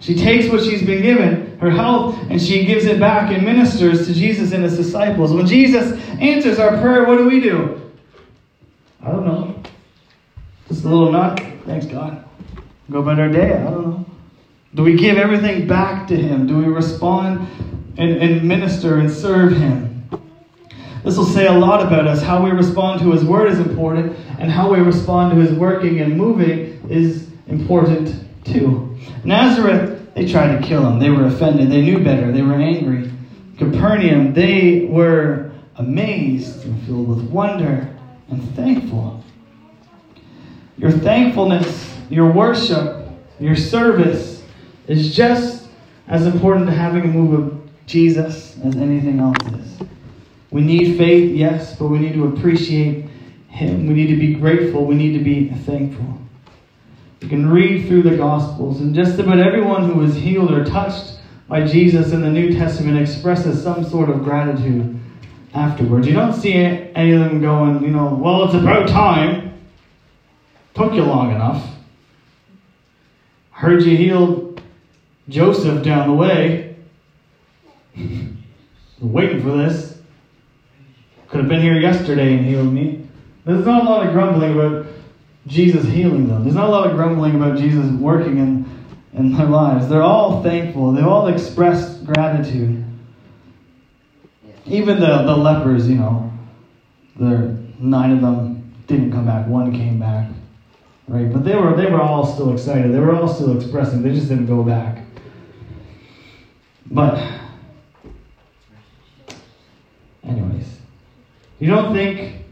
She 0.00 0.14
takes 0.14 0.48
what 0.48 0.62
she's 0.62 0.86
been 0.86 1.02
given, 1.02 1.58
her 1.58 1.70
health, 1.70 2.16
and 2.30 2.40
she 2.40 2.64
gives 2.64 2.84
it 2.84 3.00
back 3.00 3.32
and 3.32 3.44
ministers 3.44 4.06
to 4.06 4.14
Jesus 4.14 4.52
and 4.52 4.62
his 4.62 4.76
disciples. 4.76 5.32
When 5.32 5.46
Jesus 5.46 6.00
answers 6.20 6.60
our 6.60 6.80
prayer, 6.80 7.04
what 7.04 7.18
do 7.18 7.26
we 7.28 7.40
do? 7.40 7.90
I 9.04 9.10
don't 9.10 9.24
know. 9.24 9.57
Just 10.68 10.84
a 10.84 10.88
little 10.88 11.10
nod. 11.10 11.40
Thanks, 11.64 11.86
God. 11.86 12.24
Go 12.90 13.00
about 13.00 13.18
our 13.18 13.28
day. 13.28 13.52
I 13.52 13.64
don't 13.64 13.90
know. 13.90 14.06
Do 14.74 14.82
we 14.82 14.96
give 14.96 15.16
everything 15.16 15.66
back 15.66 16.06
to 16.08 16.16
him? 16.16 16.46
Do 16.46 16.58
we 16.58 16.64
respond 16.66 17.46
and, 17.96 18.16
and 18.16 18.46
minister 18.46 18.98
and 18.98 19.10
serve 19.10 19.56
him? 19.56 19.88
This 21.04 21.16
will 21.16 21.24
say 21.24 21.46
a 21.46 21.52
lot 21.52 21.86
about 21.86 22.06
us. 22.06 22.22
How 22.22 22.44
we 22.44 22.50
respond 22.50 23.00
to 23.00 23.12
His 23.12 23.24
Word 23.24 23.50
is 23.50 23.58
important, 23.60 24.14
and 24.38 24.50
how 24.50 24.70
we 24.70 24.80
respond 24.80 25.32
to 25.32 25.40
His 25.40 25.56
working 25.58 26.00
and 26.00 26.16
moving 26.16 26.86
is 26.90 27.30
important 27.46 28.14
too. 28.44 28.96
Nazareth, 29.24 30.14
they 30.14 30.30
tried 30.30 30.60
to 30.60 30.66
kill 30.66 30.86
him. 30.86 30.98
They 30.98 31.10
were 31.10 31.24
offended. 31.24 31.70
They 31.70 31.82
knew 31.82 32.02
better. 32.02 32.32
They 32.32 32.42
were 32.42 32.54
angry. 32.54 33.10
Capernaum, 33.56 34.34
they 34.34 34.86
were 34.86 35.52
amazed 35.76 36.64
and 36.64 36.82
filled 36.84 37.08
with 37.08 37.30
wonder 37.30 37.88
and 38.28 38.54
thankful. 38.54 39.24
Your 40.78 40.92
thankfulness, 40.92 41.96
your 42.08 42.30
worship, 42.30 43.08
your 43.40 43.56
service 43.56 44.42
is 44.86 45.14
just 45.14 45.68
as 46.06 46.26
important 46.26 46.66
to 46.66 46.72
having 46.72 47.02
a 47.02 47.08
move 47.08 47.38
of 47.38 47.70
Jesus 47.86 48.56
as 48.64 48.76
anything 48.76 49.20
else 49.20 49.36
is. 49.54 49.88
We 50.50 50.62
need 50.62 50.96
faith, 50.96 51.34
yes, 51.34 51.76
but 51.76 51.88
we 51.88 51.98
need 51.98 52.14
to 52.14 52.28
appreciate 52.28 53.06
Him. 53.48 53.86
We 53.86 53.94
need 53.94 54.06
to 54.06 54.16
be 54.16 54.34
grateful. 54.34 54.84
We 54.86 54.94
need 54.94 55.18
to 55.18 55.24
be 55.24 55.50
thankful. 55.50 56.18
You 57.20 57.28
can 57.28 57.50
read 57.50 57.88
through 57.88 58.02
the 58.02 58.16
Gospels, 58.16 58.80
and 58.80 58.94
just 58.94 59.18
about 59.18 59.40
everyone 59.40 59.90
who 59.90 59.98
was 59.98 60.14
healed 60.14 60.52
or 60.52 60.64
touched 60.64 61.18
by 61.48 61.66
Jesus 61.66 62.12
in 62.12 62.20
the 62.20 62.30
New 62.30 62.52
Testament 62.52 62.98
expresses 62.98 63.62
some 63.62 63.84
sort 63.84 64.08
of 64.10 64.22
gratitude 64.22 64.98
afterwards. 65.54 66.06
You 66.06 66.12
don't 66.12 66.34
see 66.34 66.54
any 66.54 67.12
of 67.12 67.20
them 67.20 67.40
going, 67.40 67.82
you 67.82 67.90
know, 67.90 68.14
well, 68.14 68.44
it's 68.44 68.54
about 68.54 68.88
time. 68.88 69.47
Took 70.78 70.94
you 70.94 71.02
long 71.02 71.32
enough. 71.32 71.68
Heard 73.50 73.82
you 73.82 73.96
healed 73.96 74.62
Joseph 75.28 75.82
down 75.82 76.06
the 76.06 76.14
way. 76.14 76.76
Waiting 79.00 79.42
for 79.42 79.56
this. 79.56 79.98
Could 81.30 81.40
have 81.40 81.48
been 81.48 81.62
here 81.62 81.80
yesterday 81.80 82.32
and 82.34 82.46
healed 82.46 82.72
me. 82.72 83.04
There's 83.44 83.66
not 83.66 83.82
a 83.82 83.90
lot 83.90 84.06
of 84.06 84.12
grumbling 84.12 84.52
about 84.52 84.86
Jesus 85.48 85.84
healing 85.84 86.28
them. 86.28 86.44
There's 86.44 86.54
not 86.54 86.68
a 86.68 86.70
lot 86.70 86.86
of 86.88 86.94
grumbling 86.94 87.34
about 87.34 87.58
Jesus 87.58 87.90
working 87.90 88.38
in, 88.38 88.86
in 89.14 89.32
their 89.32 89.46
lives. 89.46 89.88
They're 89.88 90.00
all 90.00 90.44
thankful. 90.44 90.92
They've 90.92 91.04
all 91.04 91.26
expressed 91.26 92.06
gratitude. 92.06 92.84
Even 94.64 95.00
the, 95.00 95.24
the 95.24 95.36
lepers, 95.36 95.88
you 95.88 95.96
know, 95.96 96.32
the 97.16 97.58
nine 97.80 98.12
of 98.12 98.20
them 98.20 98.72
didn't 98.86 99.10
come 99.10 99.26
back. 99.26 99.48
One 99.48 99.72
came 99.72 99.98
back. 99.98 100.28
Right? 101.08 101.32
But 101.32 101.42
they 101.42 101.56
were 101.56 101.74
they 101.74 101.90
were 101.90 102.02
all 102.02 102.26
still 102.26 102.52
excited. 102.52 102.92
They 102.92 103.00
were 103.00 103.16
all 103.16 103.28
still 103.28 103.56
expressing. 103.56 104.02
They 104.02 104.12
just 104.12 104.28
didn't 104.28 104.46
go 104.46 104.62
back. 104.62 105.04
But 106.90 107.18
anyways, 110.22 110.80
You 111.58 111.68
don't 111.68 111.94
think 111.94 112.44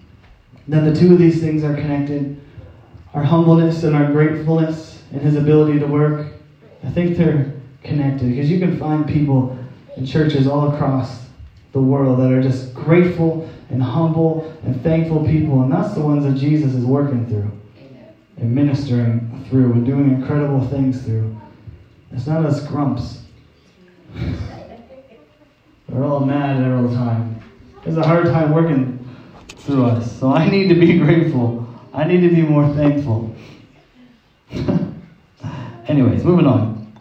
that 0.69 0.81
the 0.81 0.99
two 0.99 1.13
of 1.13 1.19
these 1.19 1.41
things 1.41 1.65
are 1.65 1.75
connected? 1.75 2.41
Our 3.13 3.23
humbleness 3.23 3.85
and 3.85 3.95
our 3.95 4.11
gratefulness 4.11 5.03
and 5.13 5.21
His 5.21 5.37
ability 5.37 5.79
to 5.79 5.87
work? 5.87 6.27
I 6.83 6.91
think 6.91 7.17
they're 7.17 7.53
connected. 7.83 8.31
Because 8.31 8.51
you 8.51 8.59
can 8.59 8.79
find 8.79 9.07
people 9.07 9.57
in 9.97 10.07
churches 10.07 10.47
all 10.47 10.75
across 10.75 11.27
the 11.73 11.81
world 11.81 12.21
that 12.21 12.33
are 12.33 12.43
just 12.43 12.75
grateful 12.75 13.49
and 13.69 13.83
humble 13.83 14.55
and 14.65 14.81
thankful 14.83 15.25
people, 15.27 15.63
and 15.63 15.73
that's 15.73 15.95
the 15.95 16.01
ones 16.01 16.25
that 16.25 16.35
Jesus 16.35 16.75
is 16.75 16.85
working 16.87 17.27
through 17.27 17.51
and 18.37 18.55
ministering 18.55 19.45
through 19.49 19.73
and 19.73 19.87
doing 19.87 20.11
incredible 20.11 20.67
things 20.69 21.03
through. 21.03 21.37
It's 22.13 22.27
not 22.27 22.45
us 22.45 22.67
grumps. 22.67 23.23
We're 25.89 26.05
all 26.05 26.21
mad 26.21 26.71
all 26.73 26.89
the 26.89 26.95
time. 26.95 27.43
It's 27.85 27.97
a 27.97 28.07
hard 28.07 28.27
time 28.27 28.53
working 28.53 28.99
through 29.49 29.85
us. 29.85 30.19
So 30.19 30.33
I 30.33 30.49
need 30.49 30.69
to 30.69 30.75
be 30.75 30.99
grateful. 30.99 31.67
I 31.93 32.05
need 32.05 32.21
to 32.21 32.29
be 32.29 32.43
more 32.43 32.69
thankful. 32.75 33.35
Anyways, 35.89 36.25
moving 36.25 36.47
on. 36.47 36.93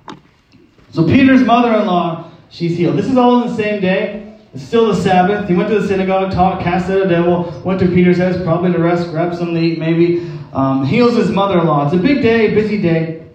So 0.91 1.05
Peter's 1.05 1.41
mother-in-law, 1.41 2.31
she's 2.49 2.77
healed. 2.77 2.97
This 2.97 3.07
is 3.07 3.17
all 3.17 3.41
in 3.41 3.49
the 3.49 3.55
same 3.55 3.81
day. 3.81 4.37
It's 4.53 4.63
still 4.63 4.87
the 4.87 4.95
Sabbath. 4.95 5.49
He 5.49 5.55
went 5.55 5.67
to 5.69 5.79
the 5.79 5.87
synagogue, 5.87 6.31
taught, 6.31 6.61
cast 6.61 6.89
out 6.89 7.01
a 7.01 7.09
devil, 7.09 7.61
went 7.65 7.79
to 7.81 7.87
Peter's 7.87 8.17
house, 8.17 8.41
probably 8.43 8.71
to 8.71 8.79
rest, 8.79 9.09
grab 9.09 9.35
something 9.35 9.55
to 9.55 9.61
eat, 9.61 9.79
maybe. 9.79 10.31
Um, 10.55 10.85
heals 10.85 11.17
his 11.17 11.29
mother-in-law. 11.31 11.87
It's 11.87 11.95
a 11.95 11.97
big 11.97 12.21
day, 12.21 12.55
busy 12.55 12.81
day. 12.81 13.27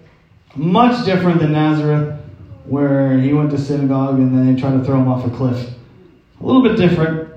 Much 0.57 1.05
different 1.05 1.39
than 1.39 1.53
Nazareth, 1.53 2.19
where 2.65 3.21
he 3.21 3.35
went 3.35 3.51
to 3.51 3.59
synagogue 3.59 4.19
and 4.19 4.35
then 4.35 4.55
they 4.55 4.59
tried 4.59 4.79
to 4.79 4.83
throw 4.83 4.97
him 4.97 5.07
off 5.07 5.27
a 5.27 5.37
cliff. 5.37 5.69
A 6.41 6.47
little 6.47 6.63
bit 6.63 6.79
different. 6.79 7.29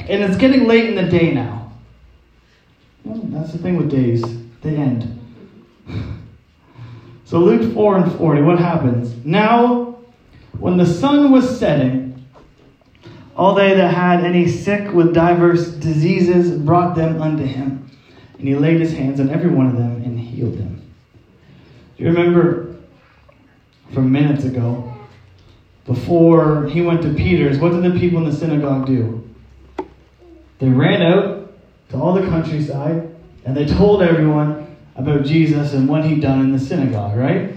And 0.00 0.24
it's 0.24 0.36
getting 0.36 0.66
late 0.66 0.86
in 0.86 0.96
the 0.96 1.08
day 1.08 1.32
now. 1.32 1.70
Well, 3.04 3.20
that's 3.26 3.52
the 3.52 3.58
thing 3.58 3.76
with 3.76 3.88
days. 3.88 4.24
They 4.62 4.76
end. 4.76 5.16
So 7.24 7.38
Luke 7.38 7.74
4 7.74 7.98
and 7.98 8.12
40, 8.18 8.42
what 8.42 8.58
happens? 8.58 9.14
Now, 9.24 10.00
when 10.58 10.76
the 10.76 10.84
sun 10.84 11.30
was 11.30 11.60
setting, 11.60 12.26
all 13.36 13.54
they 13.54 13.72
that 13.72 13.94
had 13.94 14.24
any 14.24 14.48
sick 14.48 14.92
with 14.92 15.14
divers 15.14 15.76
diseases 15.76 16.50
brought 16.58 16.96
them 16.96 17.22
unto 17.22 17.44
him. 17.44 17.89
And 18.40 18.48
he 18.48 18.54
laid 18.54 18.80
his 18.80 18.94
hands 18.94 19.20
on 19.20 19.28
every 19.28 19.50
one 19.50 19.66
of 19.66 19.76
them 19.76 20.02
and 20.02 20.18
healed 20.18 20.56
them. 20.56 20.80
Do 21.98 22.04
you 22.04 22.08
remember 22.08 22.74
from 23.92 24.10
minutes 24.10 24.44
ago, 24.44 24.94
before 25.84 26.66
he 26.66 26.80
went 26.80 27.02
to 27.02 27.12
Peter's, 27.12 27.58
what 27.58 27.72
did 27.72 27.82
the 27.82 28.00
people 28.00 28.16
in 28.16 28.24
the 28.24 28.34
synagogue 28.34 28.86
do? 28.86 29.28
They 30.58 30.70
ran 30.70 31.02
out 31.02 31.52
to 31.90 31.98
all 31.98 32.14
the 32.14 32.26
countryside 32.28 33.14
and 33.44 33.54
they 33.54 33.66
told 33.66 34.02
everyone 34.02 34.74
about 34.96 35.26
Jesus 35.26 35.74
and 35.74 35.86
what 35.86 36.06
he'd 36.06 36.22
done 36.22 36.40
in 36.40 36.52
the 36.52 36.58
synagogue, 36.58 37.18
right? 37.18 37.54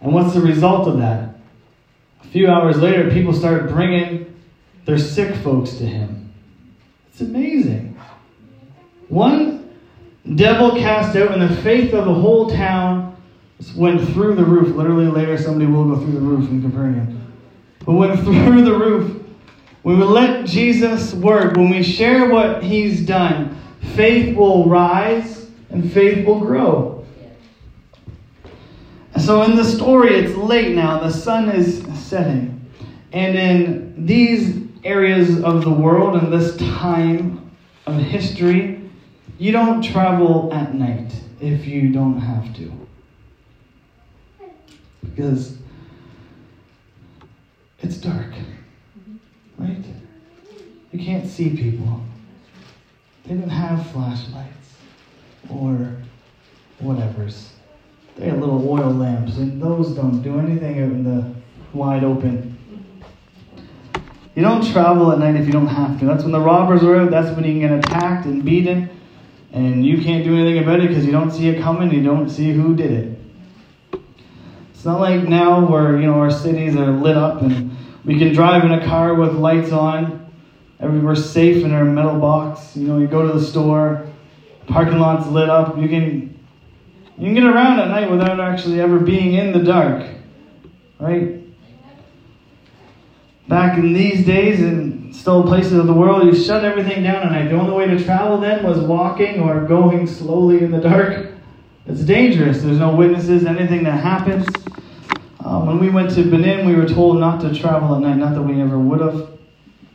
And 0.00 0.12
what's 0.12 0.34
the 0.34 0.40
result 0.40 0.88
of 0.88 0.98
that? 0.98 1.36
A 2.24 2.26
few 2.26 2.48
hours 2.48 2.78
later, 2.78 3.12
people 3.12 3.32
started 3.32 3.68
bringing 3.68 4.34
their 4.86 4.98
sick 4.98 5.36
folks 5.36 5.74
to 5.74 5.86
him. 5.86 6.32
It's 7.12 7.20
amazing. 7.20 7.96
One 9.06 9.63
devil 10.34 10.72
cast 10.72 11.16
out, 11.16 11.32
and 11.32 11.42
the 11.42 11.62
faith 11.62 11.92
of 11.92 12.06
the 12.06 12.14
whole 12.14 12.50
town 12.50 13.16
went 13.76 14.06
through 14.10 14.34
the 14.34 14.44
roof. 14.44 14.74
Literally, 14.74 15.06
later, 15.06 15.36
somebody 15.38 15.66
will 15.66 15.84
go 15.84 16.00
through 16.00 16.12
the 16.12 16.20
roof 16.20 16.48
in 16.50 16.62
Capernaum. 16.62 17.32
But 17.84 17.94
went 17.94 18.20
through 18.20 18.62
the 18.62 18.74
roof. 18.74 19.22
When 19.82 19.98
we 19.98 20.04
let 20.04 20.46
Jesus 20.46 21.12
work, 21.12 21.56
when 21.56 21.68
we 21.68 21.82
share 21.82 22.30
what 22.30 22.62
he's 22.62 23.04
done, 23.04 23.60
faith 23.94 24.34
will 24.34 24.66
rise 24.66 25.50
and 25.68 25.92
faith 25.92 26.26
will 26.26 26.40
grow. 26.40 27.04
So 29.18 29.42
in 29.42 29.56
the 29.56 29.64
story, 29.64 30.14
it's 30.14 30.34
late 30.36 30.74
now, 30.74 31.00
the 31.00 31.10
sun 31.10 31.50
is 31.50 31.84
setting. 31.94 32.70
And 33.12 33.36
in 33.38 34.06
these 34.06 34.58
areas 34.84 35.42
of 35.42 35.64
the 35.64 35.70
world 35.70 36.16
in 36.22 36.30
this 36.30 36.56
time 36.56 37.50
of 37.86 37.96
history, 37.96 38.83
you 39.38 39.52
don't 39.52 39.82
travel 39.82 40.52
at 40.52 40.74
night 40.74 41.12
if 41.40 41.66
you 41.66 41.92
don't 41.92 42.18
have 42.18 42.54
to. 42.56 42.72
Because 45.04 45.58
it's 47.80 47.96
dark, 47.98 48.32
right? 49.58 49.84
You 50.92 51.04
can't 51.04 51.28
see 51.28 51.56
people. 51.56 52.00
They 53.26 53.34
don't 53.34 53.48
have 53.48 53.90
flashlights 53.90 54.74
or 55.50 55.96
whatever's. 56.78 57.50
They 58.16 58.28
have 58.28 58.38
little 58.38 58.68
oil 58.68 58.90
lamps, 58.90 59.38
and 59.38 59.60
those 59.60 59.90
don't 59.90 60.22
do 60.22 60.38
anything 60.38 60.76
in 60.76 61.04
the 61.04 61.34
wide 61.76 62.04
open. 62.04 62.56
You 64.34 64.42
don't 64.42 64.64
travel 64.64 65.12
at 65.12 65.18
night 65.18 65.36
if 65.36 65.46
you 65.46 65.52
don't 65.52 65.66
have 65.66 65.98
to. 66.00 66.06
That's 66.06 66.22
when 66.22 66.32
the 66.32 66.40
robbers 66.40 66.82
are 66.82 66.96
out. 66.96 67.10
That's 67.10 67.34
when 67.36 67.44
you 67.44 67.52
can 67.52 67.60
get 67.60 67.72
attacked 67.78 68.26
and 68.26 68.44
beaten, 68.44 68.90
and 69.54 69.86
you 69.86 70.02
can't 70.02 70.24
do 70.24 70.36
anything 70.36 70.62
about 70.62 70.80
it 70.80 70.88
because 70.88 71.06
you 71.06 71.12
don't 71.12 71.30
see 71.30 71.48
it 71.48 71.62
coming. 71.62 71.92
You 71.92 72.02
don't 72.02 72.28
see 72.28 72.52
who 72.52 72.74
did 72.74 72.90
it. 72.90 73.18
It's 74.74 74.84
not 74.84 75.00
like 75.00 75.22
now 75.22 75.64
where 75.64 75.98
you 75.98 76.06
know 76.06 76.14
our 76.14 76.30
cities 76.30 76.74
are 76.76 76.90
lit 76.90 77.16
up 77.16 77.40
and 77.40 77.74
we 78.04 78.18
can 78.18 78.34
drive 78.34 78.64
in 78.64 78.72
a 78.72 78.84
car 78.84 79.14
with 79.14 79.34
lights 79.34 79.70
on. 79.70 80.20
We're 80.80 81.14
safe 81.14 81.64
in 81.64 81.72
our 81.72 81.84
metal 81.84 82.18
box. 82.18 82.76
You 82.76 82.88
know, 82.88 82.98
you 82.98 83.06
go 83.06 83.26
to 83.26 83.38
the 83.38 83.44
store, 83.44 84.06
Parking 84.66 84.98
lot's 84.98 85.28
lit 85.28 85.48
up. 85.48 85.78
You 85.78 85.88
can 85.88 86.38
you 87.16 87.26
can 87.26 87.34
get 87.34 87.44
around 87.44 87.78
at 87.78 87.88
night 87.88 88.10
without 88.10 88.40
actually 88.40 88.80
ever 88.80 88.98
being 88.98 89.34
in 89.34 89.52
the 89.52 89.60
dark. 89.60 90.04
Right? 90.98 91.40
Back 93.46 93.78
in 93.78 93.92
these 93.92 94.26
days 94.26 94.60
in 94.60 94.93
still 95.14 95.42
places 95.44 95.72
of 95.74 95.86
the 95.86 95.92
world, 95.92 96.24
you 96.24 96.34
shut 96.34 96.64
everything 96.64 97.02
down 97.02 97.22
at 97.22 97.32
night. 97.32 97.48
The 97.48 97.56
only 97.56 97.72
way 97.72 97.86
to 97.86 98.04
travel 98.04 98.38
then 98.38 98.64
was 98.64 98.78
walking 98.78 99.40
or 99.40 99.64
going 99.64 100.06
slowly 100.06 100.62
in 100.62 100.70
the 100.70 100.80
dark. 100.80 101.28
It's 101.86 102.00
dangerous. 102.00 102.62
There's 102.62 102.78
no 102.78 102.94
witnesses, 102.94 103.44
anything 103.46 103.84
that 103.84 104.02
happens. 104.02 104.46
Um, 105.44 105.66
when 105.66 105.78
we 105.78 105.90
went 105.90 106.10
to 106.14 106.28
Benin, 106.28 106.66
we 106.66 106.74
were 106.74 106.88
told 106.88 107.20
not 107.20 107.40
to 107.42 107.54
travel 107.54 107.94
at 107.94 108.00
night. 108.00 108.16
Not 108.16 108.34
that 108.34 108.42
we 108.42 108.60
ever 108.60 108.78
would 108.78 109.00
have, 109.00 109.28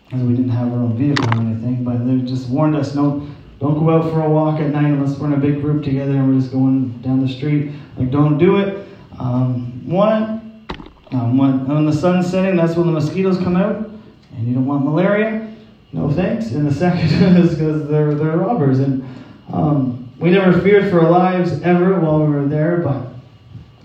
because 0.06 0.24
we 0.24 0.36
didn't 0.36 0.52
have 0.52 0.72
our 0.72 0.80
own 0.80 0.96
vehicle 0.96 1.26
or 1.26 1.42
anything, 1.42 1.84
but 1.84 2.06
they 2.06 2.18
just 2.20 2.50
warned 2.50 2.76
us 2.76 2.96
no, 2.96 3.28
don't 3.60 3.78
go 3.80 3.90
out 3.90 4.12
for 4.12 4.22
a 4.22 4.30
walk 4.30 4.60
at 4.60 4.70
night 4.70 4.86
unless 4.86 5.18
we're 5.18 5.28
in 5.28 5.34
a 5.34 5.38
big 5.38 5.62
group 5.62 5.84
together 5.84 6.14
and 6.14 6.30
we're 6.34 6.40
just 6.40 6.52
going 6.52 6.98
down 7.02 7.20
the 7.20 7.28
street. 7.28 7.72
Like, 7.98 8.12
don't 8.12 8.38
do 8.38 8.58
it. 8.58 8.88
Um, 9.18 9.82
one, 9.86 10.66
um, 11.12 11.38
when, 11.38 11.68
when 11.68 11.86
the 11.86 11.94
sun's 11.94 12.30
setting, 12.30 12.56
that's 12.56 12.76
when 12.76 12.86
the 12.86 12.94
mosquitoes 12.94 13.38
come 13.38 13.56
out, 13.56 13.90
and 14.36 14.48
you 14.48 14.54
don't 14.54 14.66
want 14.66 14.86
malaria. 14.86 15.54
No 15.92 16.12
thanks. 16.12 16.52
And 16.52 16.68
the 16.68 16.74
second 16.74 17.10
is 17.38 17.56
because 17.56 17.88
they're, 17.88 18.14
they're 18.14 18.38
robbers. 18.38 18.80
And 18.80 19.04
um, 19.52 20.12
we 20.20 20.32
never 20.32 20.60
feared 20.62 20.90
for 20.92 21.02
our 21.02 21.10
lives 21.10 21.62
ever 21.62 22.00
while 22.00 22.20
we 22.20 22.34
were 22.34 22.46
there, 22.46 22.78
but 22.78 23.08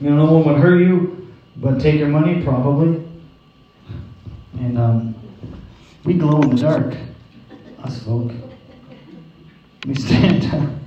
you 0.01 0.11
know, 0.11 0.27
no 0.27 0.33
one 0.33 0.45
would 0.45 0.61
hurt 0.61 0.81
you, 0.81 1.33
but 1.57 1.81
take 1.81 1.99
your 1.99 2.09
money, 2.09 2.43
probably. 2.43 3.03
And 4.59 4.79
um, 4.79 5.15
we 6.05 6.15
glow 6.15 6.43
in 6.43 6.51
the 6.51 6.61
dark, 6.61 6.95
us 7.83 8.03
folk. 8.03 8.33
We 9.87 9.95
stand. 9.95 10.81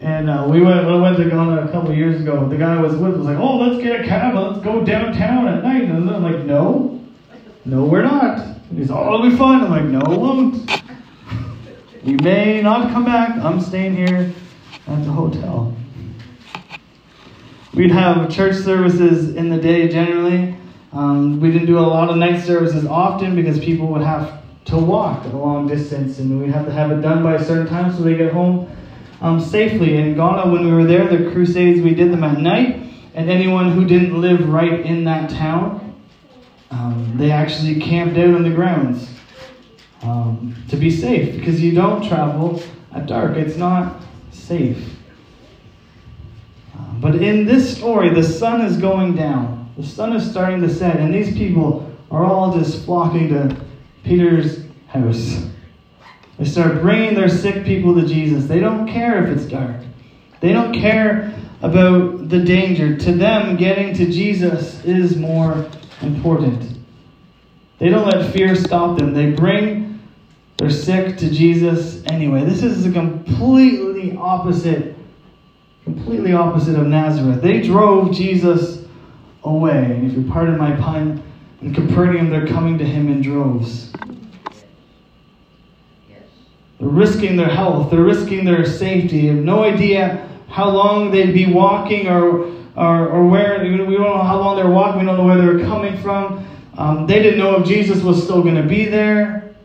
And 0.00 0.30
uh, 0.30 0.46
we 0.48 0.60
went, 0.60 0.86
we 0.86 1.00
went 1.00 1.16
to 1.16 1.28
Ghana 1.28 1.62
a 1.62 1.72
couple 1.72 1.92
years 1.92 2.20
ago. 2.20 2.48
The 2.48 2.56
guy 2.56 2.76
I 2.76 2.80
was 2.80 2.94
with 2.94 3.16
was 3.16 3.26
like, 3.26 3.36
"Oh, 3.36 3.56
let's 3.56 3.82
get 3.82 4.00
a 4.00 4.04
cab. 4.04 4.36
Let's 4.36 4.64
go 4.64 4.84
downtown 4.84 5.48
at 5.48 5.64
night." 5.64 5.84
And 5.84 6.08
I'm 6.08 6.22
like, 6.22 6.44
"No, 6.44 7.00
no, 7.64 7.84
we're 7.84 8.02
not." 8.02 8.38
And 8.38 8.78
he's, 8.78 8.92
"Oh, 8.92 9.06
it'll 9.06 9.28
be 9.28 9.36
fun." 9.36 9.62
I'm 9.62 9.70
like, 9.70 9.84
"No, 9.84 10.00
it 10.12 10.20
won't. 10.20 10.82
You 12.04 12.16
may 12.22 12.62
not 12.62 12.92
come 12.92 13.04
back. 13.04 13.30
I'm 13.38 13.60
staying 13.60 13.96
here 13.96 14.32
at 14.86 15.04
the 15.04 15.10
hotel." 15.10 15.74
We'd 17.74 17.90
have 17.90 18.30
church 18.30 18.56
services 18.56 19.34
in 19.34 19.50
the 19.50 19.58
day 19.58 19.88
generally. 19.88 20.56
Um, 20.92 21.40
we 21.40 21.50
didn't 21.50 21.66
do 21.66 21.78
a 21.78 21.80
lot 21.80 22.08
of 22.08 22.16
night 22.16 22.40
services 22.40 22.86
often 22.86 23.34
because 23.34 23.58
people 23.58 23.88
would 23.88 24.02
have 24.02 24.42
to 24.66 24.76
walk 24.76 25.24
a 25.24 25.36
long 25.36 25.66
distance, 25.66 26.20
and 26.20 26.40
we'd 26.40 26.50
have 26.50 26.66
to 26.66 26.72
have 26.72 26.92
it 26.92 27.00
done 27.00 27.24
by 27.24 27.34
a 27.34 27.44
certain 27.44 27.66
time 27.66 27.92
so 27.92 28.02
they 28.02 28.16
get 28.16 28.32
home 28.32 28.70
um, 29.20 29.40
safely. 29.40 29.96
In 29.96 30.14
Ghana, 30.14 30.50
when 30.50 30.64
we 30.64 30.72
were 30.72 30.84
there, 30.84 31.08
the 31.08 31.30
crusades, 31.30 31.80
we 31.80 31.94
did 31.94 32.12
them 32.12 32.24
at 32.24 32.38
night, 32.38 32.82
and 33.14 33.30
anyone 33.30 33.72
who 33.72 33.84
didn't 33.84 34.20
live 34.20 34.48
right 34.48 34.80
in 34.80 35.04
that 35.04 35.30
town, 35.30 35.94
um, 36.70 37.14
they 37.16 37.30
actually 37.30 37.80
camped 37.80 38.16
out 38.18 38.34
on 38.34 38.42
the 38.42 38.50
grounds 38.50 39.08
um, 40.02 40.54
to 40.68 40.76
be 40.76 40.90
safe 40.90 41.36
because 41.36 41.60
you 41.60 41.72
don't 41.72 42.06
travel 42.06 42.62
at 42.92 43.06
dark. 43.06 43.36
It's 43.36 43.56
not 43.56 44.02
safe. 44.30 44.96
Um, 46.76 47.00
but 47.00 47.16
in 47.16 47.46
this 47.46 47.76
story, 47.76 48.14
the 48.14 48.22
sun 48.22 48.60
is 48.60 48.76
going 48.76 49.16
down. 49.16 49.72
The 49.76 49.86
sun 49.86 50.14
is 50.14 50.28
starting 50.28 50.60
to 50.62 50.68
set, 50.68 50.96
and 50.96 51.14
these 51.14 51.36
people 51.36 51.90
are 52.10 52.24
all 52.24 52.58
just 52.58 52.84
flocking 52.84 53.28
to 53.30 53.64
Peter's 54.04 54.64
house. 54.88 55.44
They 56.38 56.44
start 56.44 56.80
bringing 56.80 57.14
their 57.14 57.28
sick 57.28 57.64
people 57.64 57.94
to 57.96 58.06
Jesus. 58.06 58.46
They 58.46 58.60
don't 58.60 58.88
care 58.88 59.24
if 59.24 59.36
it's 59.36 59.46
dark. 59.46 59.76
They 60.40 60.52
don't 60.52 60.72
care 60.72 61.34
about 61.62 62.28
the 62.28 62.38
danger. 62.38 62.96
To 62.96 63.12
them, 63.12 63.56
getting 63.56 63.92
to 63.94 64.06
Jesus 64.06 64.84
is 64.84 65.16
more 65.16 65.68
important. 66.00 66.78
They 67.78 67.88
don't 67.88 68.06
let 68.06 68.32
fear 68.32 68.54
stop 68.54 68.98
them. 68.98 69.14
They 69.14 69.32
bring 69.32 70.00
their 70.58 70.70
sick 70.70 71.16
to 71.18 71.30
Jesus 71.30 72.02
anyway. 72.06 72.44
This 72.44 72.62
is 72.62 72.86
a 72.86 72.92
completely 72.92 74.16
opposite, 74.16 74.96
completely 75.84 76.32
opposite 76.32 76.78
of 76.78 76.86
Nazareth. 76.86 77.42
They 77.42 77.62
drove 77.62 78.12
Jesus 78.12 78.84
away. 79.42 79.84
And 79.84 80.10
if 80.10 80.16
you 80.16 80.30
pardon 80.30 80.56
my 80.56 80.76
pun, 80.76 81.22
in 81.60 81.74
Capernaum, 81.74 82.30
they're 82.30 82.46
coming 82.46 82.78
to 82.78 82.84
him 82.84 83.08
in 83.08 83.20
droves. 83.20 83.92
They're 86.78 86.88
risking 86.88 87.36
their 87.36 87.48
health. 87.48 87.90
They're 87.90 88.02
risking 88.02 88.44
their 88.44 88.64
safety. 88.64 89.18
You 89.18 89.36
have 89.36 89.44
no 89.44 89.64
idea 89.64 90.28
how 90.48 90.68
long 90.70 91.10
they'd 91.10 91.32
be 91.32 91.52
walking 91.52 92.08
or, 92.08 92.52
or, 92.76 93.08
or 93.08 93.26
where. 93.26 93.60
We 93.62 93.76
don't 93.76 93.90
know 93.90 94.18
how 94.18 94.38
long 94.38 94.56
they're 94.56 94.70
walking. 94.70 95.00
We 95.00 95.06
don't 95.06 95.18
know 95.18 95.24
where 95.24 95.38
they're 95.38 95.66
coming 95.66 95.96
from. 95.98 96.46
Um, 96.76 97.06
they 97.06 97.20
didn't 97.20 97.40
know 97.40 97.60
if 97.60 97.66
Jesus 97.66 98.02
was 98.02 98.22
still 98.22 98.42
going 98.42 98.54
to 98.54 98.62
be 98.62 98.84
there. 98.84 99.56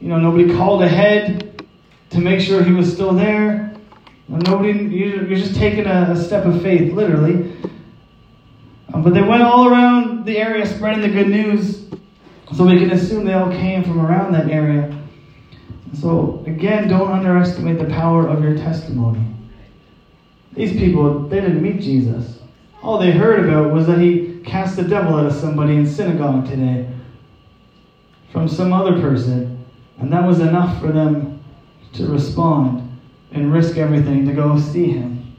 You 0.00 0.08
know, 0.08 0.18
nobody 0.18 0.54
called 0.54 0.82
ahead 0.82 1.64
to 2.10 2.20
make 2.20 2.40
sure 2.40 2.62
he 2.62 2.72
was 2.72 2.92
still 2.92 3.12
there. 3.12 3.74
Nobody, 4.28 4.72
you're 4.72 5.24
just 5.24 5.56
taking 5.56 5.86
a, 5.86 6.10
a 6.12 6.16
step 6.16 6.44
of 6.44 6.62
faith, 6.62 6.92
literally. 6.92 7.56
Um, 8.92 9.02
but 9.02 9.14
they 9.14 9.22
went 9.22 9.42
all 9.42 9.66
around 9.66 10.24
the 10.24 10.38
area 10.38 10.66
spreading 10.66 11.00
the 11.00 11.08
good 11.08 11.28
news, 11.28 11.86
so 12.54 12.66
we 12.66 12.78
can 12.78 12.92
assume 12.92 13.24
they 13.24 13.32
all 13.32 13.50
came 13.50 13.82
from 13.82 14.04
around 14.04 14.32
that 14.32 14.48
area. 14.50 14.94
So, 15.94 16.42
again, 16.46 16.88
don't 16.88 17.10
underestimate 17.10 17.78
the 17.78 17.86
power 17.86 18.26
of 18.26 18.42
your 18.42 18.54
testimony. 18.56 19.24
These 20.52 20.72
people, 20.72 21.28
they 21.28 21.40
didn't 21.40 21.62
meet 21.62 21.80
Jesus. 21.80 22.40
All 22.82 22.98
they 22.98 23.10
heard 23.10 23.44
about 23.44 23.72
was 23.72 23.86
that 23.86 23.98
he 23.98 24.40
cast 24.44 24.76
the 24.76 24.82
devil 24.82 25.16
out 25.16 25.26
of 25.26 25.32
somebody 25.32 25.76
in 25.76 25.86
synagogue 25.86 26.48
today 26.48 26.88
from 28.32 28.48
some 28.48 28.72
other 28.72 29.00
person. 29.00 29.64
And 29.98 30.12
that 30.12 30.26
was 30.26 30.40
enough 30.40 30.80
for 30.80 30.92
them 30.92 31.42
to 31.94 32.06
respond 32.06 32.84
and 33.32 33.52
risk 33.52 33.76
everything 33.76 34.26
to 34.26 34.32
go 34.32 34.58
see 34.58 34.90
him. 34.90 35.36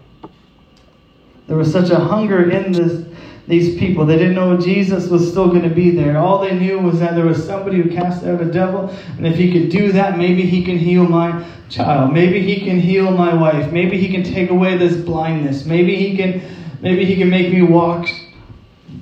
There 1.48 1.58
was 1.58 1.72
such 1.72 1.90
a 1.90 2.00
hunger 2.00 2.50
in 2.50 2.72
this 2.72 3.09
these 3.50 3.80
people. 3.80 4.06
They 4.06 4.16
didn't 4.16 4.36
know 4.36 4.58
Jesus 4.58 5.08
was 5.08 5.28
still 5.28 5.48
going 5.48 5.64
to 5.64 5.74
be 5.74 5.90
there. 5.90 6.20
All 6.20 6.40
they 6.40 6.58
knew 6.58 6.78
was 6.78 7.00
that 7.00 7.16
there 7.16 7.26
was 7.26 7.44
somebody 7.44 7.82
who 7.82 7.90
cast 7.90 8.24
out 8.24 8.40
a 8.40 8.46
devil, 8.46 8.96
and 9.18 9.26
if 9.26 9.38
he 9.38 9.52
could 9.52 9.72
do 9.72 9.92
that, 9.92 10.20
maybe 10.20 10.44
he 10.44 10.64
can 10.64 10.78
heal 10.78 11.04
my 11.04 11.44
child. 11.68 12.14
Maybe 12.14 12.42
he 12.42 12.62
can 12.62 12.80
heal 12.80 13.10
my 13.10 13.34
wife. 13.34 13.72
Maybe 13.72 13.98
he 13.98 14.10
can 14.10 14.24
take 14.24 14.52
away 14.52 14.78
this 14.78 14.96
blindness. 14.96 15.66
Maybe 15.66 15.96
he 15.96 16.16
can 16.16 16.44
maybe 16.82 17.06
he 17.06 17.16
can 17.16 17.30
make 17.30 17.52
me 17.52 17.64
walk 17.64 18.08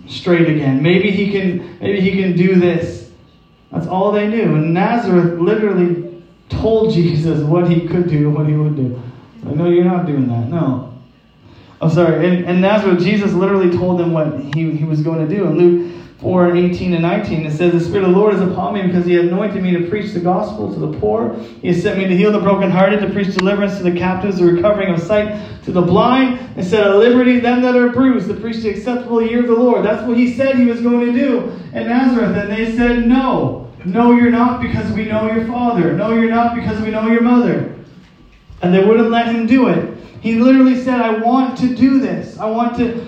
straight 0.08 0.48
again. 0.48 0.82
Maybe 0.82 1.12
he 1.12 1.30
can 1.30 1.78
maybe 1.82 2.00
he 2.00 2.12
can 2.12 2.38
do 2.38 2.56
this. 2.56 3.12
That's 3.74 3.88
all 3.88 4.14
they 4.14 4.30
knew. 4.30 4.56
And 4.56 4.74
Nazareth 4.74 5.40
literally 5.42 6.24
told 6.48 6.94
Jesus 6.94 7.44
what 7.44 7.70
he 7.70 7.86
could 7.86 8.10
do, 8.10 8.30
and 8.30 8.34
what 8.34 8.48
he 8.48 8.54
would 8.54 8.78
do. 8.78 9.02
Like, 9.44 9.58
no, 9.58 9.68
you're 9.70 9.84
not 9.84 10.06
doing 10.06 10.30
that. 10.30 10.48
No. 10.48 10.87
I'm 11.80 11.92
oh, 11.92 11.94
sorry. 11.94 12.26
In, 12.26 12.46
in 12.46 12.60
Nazareth, 12.60 13.02
Jesus 13.02 13.34
literally 13.34 13.70
told 13.70 14.00
them 14.00 14.12
what 14.12 14.40
he, 14.40 14.72
he 14.72 14.84
was 14.84 15.02
going 15.02 15.28
to 15.28 15.36
do. 15.36 15.46
In 15.46 15.58
Luke 15.58 15.96
4 16.20 16.50
and 16.50 16.58
18 16.58 16.94
and 16.94 17.04
19, 17.04 17.46
it 17.46 17.52
says, 17.52 17.72
The 17.72 17.80
Spirit 17.80 18.06
of 18.06 18.16
the 18.16 18.18
Lord 18.18 18.34
is 18.34 18.42
upon 18.42 18.74
me 18.74 18.82
because 18.82 19.06
he 19.06 19.20
anointed 19.20 19.62
me 19.62 19.78
to 19.78 19.88
preach 19.88 20.12
the 20.12 20.20
gospel 20.20 20.74
to 20.74 20.80
the 20.80 21.00
poor. 21.00 21.36
He 21.62 21.68
has 21.68 21.84
sent 21.84 22.00
me 22.00 22.08
to 22.08 22.18
heal 22.18 22.32
the 22.32 22.40
brokenhearted, 22.40 23.02
to 23.02 23.10
preach 23.12 23.36
deliverance 23.36 23.78
to 23.78 23.84
the 23.84 23.92
captives, 23.92 24.40
the 24.40 24.46
recovering 24.46 24.92
of 24.92 25.00
sight 25.00 25.40
to 25.66 25.72
the 25.72 25.84
blind, 25.84 26.40
and 26.58 26.66
set 26.66 26.88
at 26.88 26.96
liberty 26.96 27.40
them 27.40 27.62
that 27.62 27.76
are 27.76 27.90
bruised, 27.90 28.28
to 28.30 28.34
preach 28.34 28.64
the 28.64 28.70
acceptable 28.70 29.22
year 29.22 29.42
of 29.42 29.48
the 29.48 29.54
Lord. 29.54 29.86
That's 29.86 30.02
what 30.08 30.18
he 30.18 30.34
said 30.34 30.56
he 30.56 30.66
was 30.66 30.82
going 30.82 31.06
to 31.06 31.12
do 31.12 31.42
in 31.74 31.88
Nazareth. 31.88 32.36
And 32.36 32.52
they 32.52 32.76
said, 32.76 33.06
No. 33.06 33.66
No, 33.86 34.12
you're 34.14 34.32
not 34.32 34.62
because 34.62 34.92
we 34.94 35.06
know 35.06 35.32
your 35.32 35.46
father. 35.46 35.94
No, 35.94 36.12
you're 36.12 36.32
not 36.32 36.56
because 36.56 36.82
we 36.82 36.90
know 36.90 37.08
your 37.08 37.22
mother. 37.22 37.76
And 38.62 38.74
they 38.74 38.84
wouldn't 38.84 39.10
let 39.10 39.28
him 39.28 39.46
do 39.46 39.68
it. 39.68 39.98
He 40.22 40.36
literally 40.36 40.82
said, 40.82 41.00
I 41.00 41.18
want 41.20 41.58
to 41.60 41.76
do 41.76 42.00
this. 42.00 42.38
I 42.38 42.46
want 42.46 42.76
to 42.78 43.08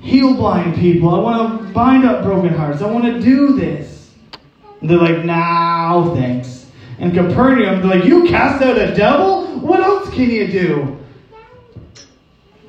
heal 0.00 0.34
blind 0.34 0.74
people. 0.74 1.14
I 1.14 1.18
want 1.18 1.60
to 1.60 1.72
bind 1.72 2.04
up 2.04 2.22
broken 2.22 2.52
hearts. 2.52 2.82
I 2.82 2.90
want 2.90 3.04
to 3.04 3.20
do 3.20 3.54
this. 3.54 4.12
And 4.80 4.90
they're 4.90 4.98
like, 4.98 5.24
no, 5.24 6.12
thanks. 6.14 6.66
And 6.98 7.14
Capernaum, 7.14 7.80
they're 7.80 7.98
like, 7.98 8.04
you 8.04 8.24
cast 8.28 8.62
out 8.62 8.76
a 8.76 8.94
devil? 8.94 9.58
What 9.60 9.80
else 9.80 10.10
can 10.10 10.30
you 10.30 10.46
do? 10.48 10.98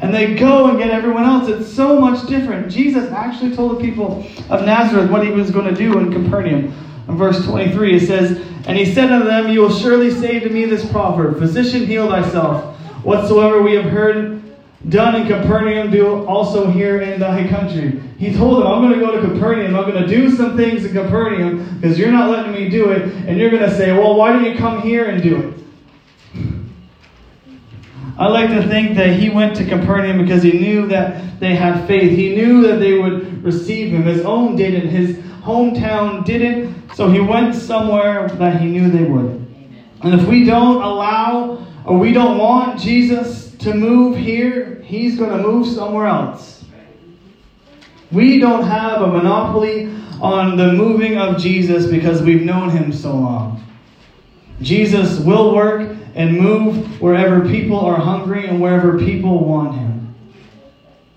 and 0.00 0.14
they 0.14 0.34
go 0.34 0.68
and 0.68 0.78
get 0.78 0.90
everyone 0.90 1.24
else. 1.24 1.48
It's 1.48 1.72
so 1.72 1.98
much 1.98 2.26
different. 2.26 2.70
Jesus 2.70 3.10
actually 3.10 3.56
told 3.56 3.78
the 3.78 3.80
people 3.80 4.26
of 4.50 4.64
Nazareth 4.64 5.10
what 5.10 5.24
he 5.24 5.30
was 5.30 5.50
going 5.50 5.72
to 5.72 5.74
do 5.74 5.98
in 5.98 6.12
Capernaum. 6.12 6.74
In 7.08 7.16
verse 7.16 7.44
23, 7.44 7.96
it 7.96 8.06
says, 8.06 8.38
And 8.66 8.76
he 8.76 8.84
said 8.84 9.10
unto 9.10 9.26
them, 9.26 9.50
You 9.50 9.62
will 9.62 9.74
surely 9.74 10.10
say 10.10 10.40
to 10.40 10.50
me 10.50 10.66
this 10.66 10.88
proverb, 10.90 11.38
Physician, 11.38 11.86
heal 11.86 12.08
thyself. 12.08 12.76
Whatsoever 13.02 13.62
we 13.62 13.74
have 13.74 13.86
heard 13.86 14.42
done 14.88 15.16
in 15.16 15.26
Capernaum, 15.26 15.90
do 15.90 16.26
also 16.26 16.70
here 16.70 17.00
in 17.00 17.18
thy 17.18 17.48
country. 17.48 18.00
He 18.18 18.34
told 18.34 18.62
them, 18.62 18.68
I'm 18.68 18.82
going 18.82 18.94
to 18.94 19.00
go 19.00 19.20
to 19.20 19.26
Capernaum. 19.26 19.74
I'm 19.74 19.90
going 19.90 20.02
to 20.02 20.08
do 20.08 20.30
some 20.30 20.56
things 20.56 20.84
in 20.84 20.92
Capernaum 20.92 21.80
because 21.80 21.98
you're 21.98 22.12
not 22.12 22.30
letting 22.30 22.52
me 22.52 22.68
do 22.68 22.90
it. 22.90 23.02
And 23.26 23.38
you're 23.38 23.50
going 23.50 23.62
to 23.62 23.74
say, 23.74 23.92
well, 23.92 24.14
why 24.14 24.32
don't 24.32 24.44
you 24.44 24.56
come 24.56 24.82
here 24.82 25.06
and 25.08 25.22
do 25.22 25.36
it? 25.36 25.54
I 28.18 28.26
like 28.26 28.50
to 28.50 28.66
think 28.66 28.96
that 28.96 29.18
he 29.18 29.30
went 29.30 29.56
to 29.56 29.64
Capernaum 29.64 30.18
because 30.18 30.42
he 30.42 30.52
knew 30.52 30.88
that 30.88 31.38
they 31.38 31.54
had 31.54 31.86
faith. 31.86 32.10
He 32.10 32.34
knew 32.34 32.62
that 32.62 32.80
they 32.80 32.98
would 32.98 33.44
receive 33.44 33.92
him. 33.92 34.02
His 34.02 34.24
own 34.24 34.56
did, 34.56 34.74
and 34.74 34.90
His 34.90 35.18
hometown 35.42 36.24
didn't. 36.24 36.94
So 36.94 37.10
he 37.10 37.20
went 37.20 37.54
somewhere 37.54 38.28
that 38.28 38.60
he 38.60 38.66
knew 38.66 38.90
they 38.90 39.04
would. 39.04 39.46
And 40.02 40.20
if 40.20 40.26
we 40.28 40.44
don't 40.44 40.82
allow 40.82 41.66
or 41.84 41.98
we 41.98 42.12
don't 42.12 42.38
want 42.38 42.80
Jesus 42.80 43.52
to 43.56 43.74
move 43.74 44.16
here, 44.16 44.82
he's 44.84 45.18
going 45.18 45.30
to 45.30 45.42
move 45.42 45.66
somewhere 45.66 46.06
else. 46.06 46.64
We 48.10 48.38
don't 48.38 48.64
have 48.64 49.02
a 49.02 49.06
monopoly 49.06 49.86
on 50.20 50.56
the 50.56 50.72
moving 50.72 51.18
of 51.18 51.38
Jesus 51.38 51.86
because 51.86 52.22
we've 52.22 52.42
known 52.42 52.70
him 52.70 52.92
so 52.92 53.14
long. 53.14 53.64
Jesus 54.60 55.18
will 55.20 55.54
work 55.54 55.96
and 56.14 56.38
move 56.38 57.00
wherever 57.00 57.46
people 57.48 57.78
are 57.78 57.96
hungry 57.96 58.46
and 58.46 58.60
wherever 58.60 58.98
people 58.98 59.44
want 59.44 59.76
him. 59.76 60.14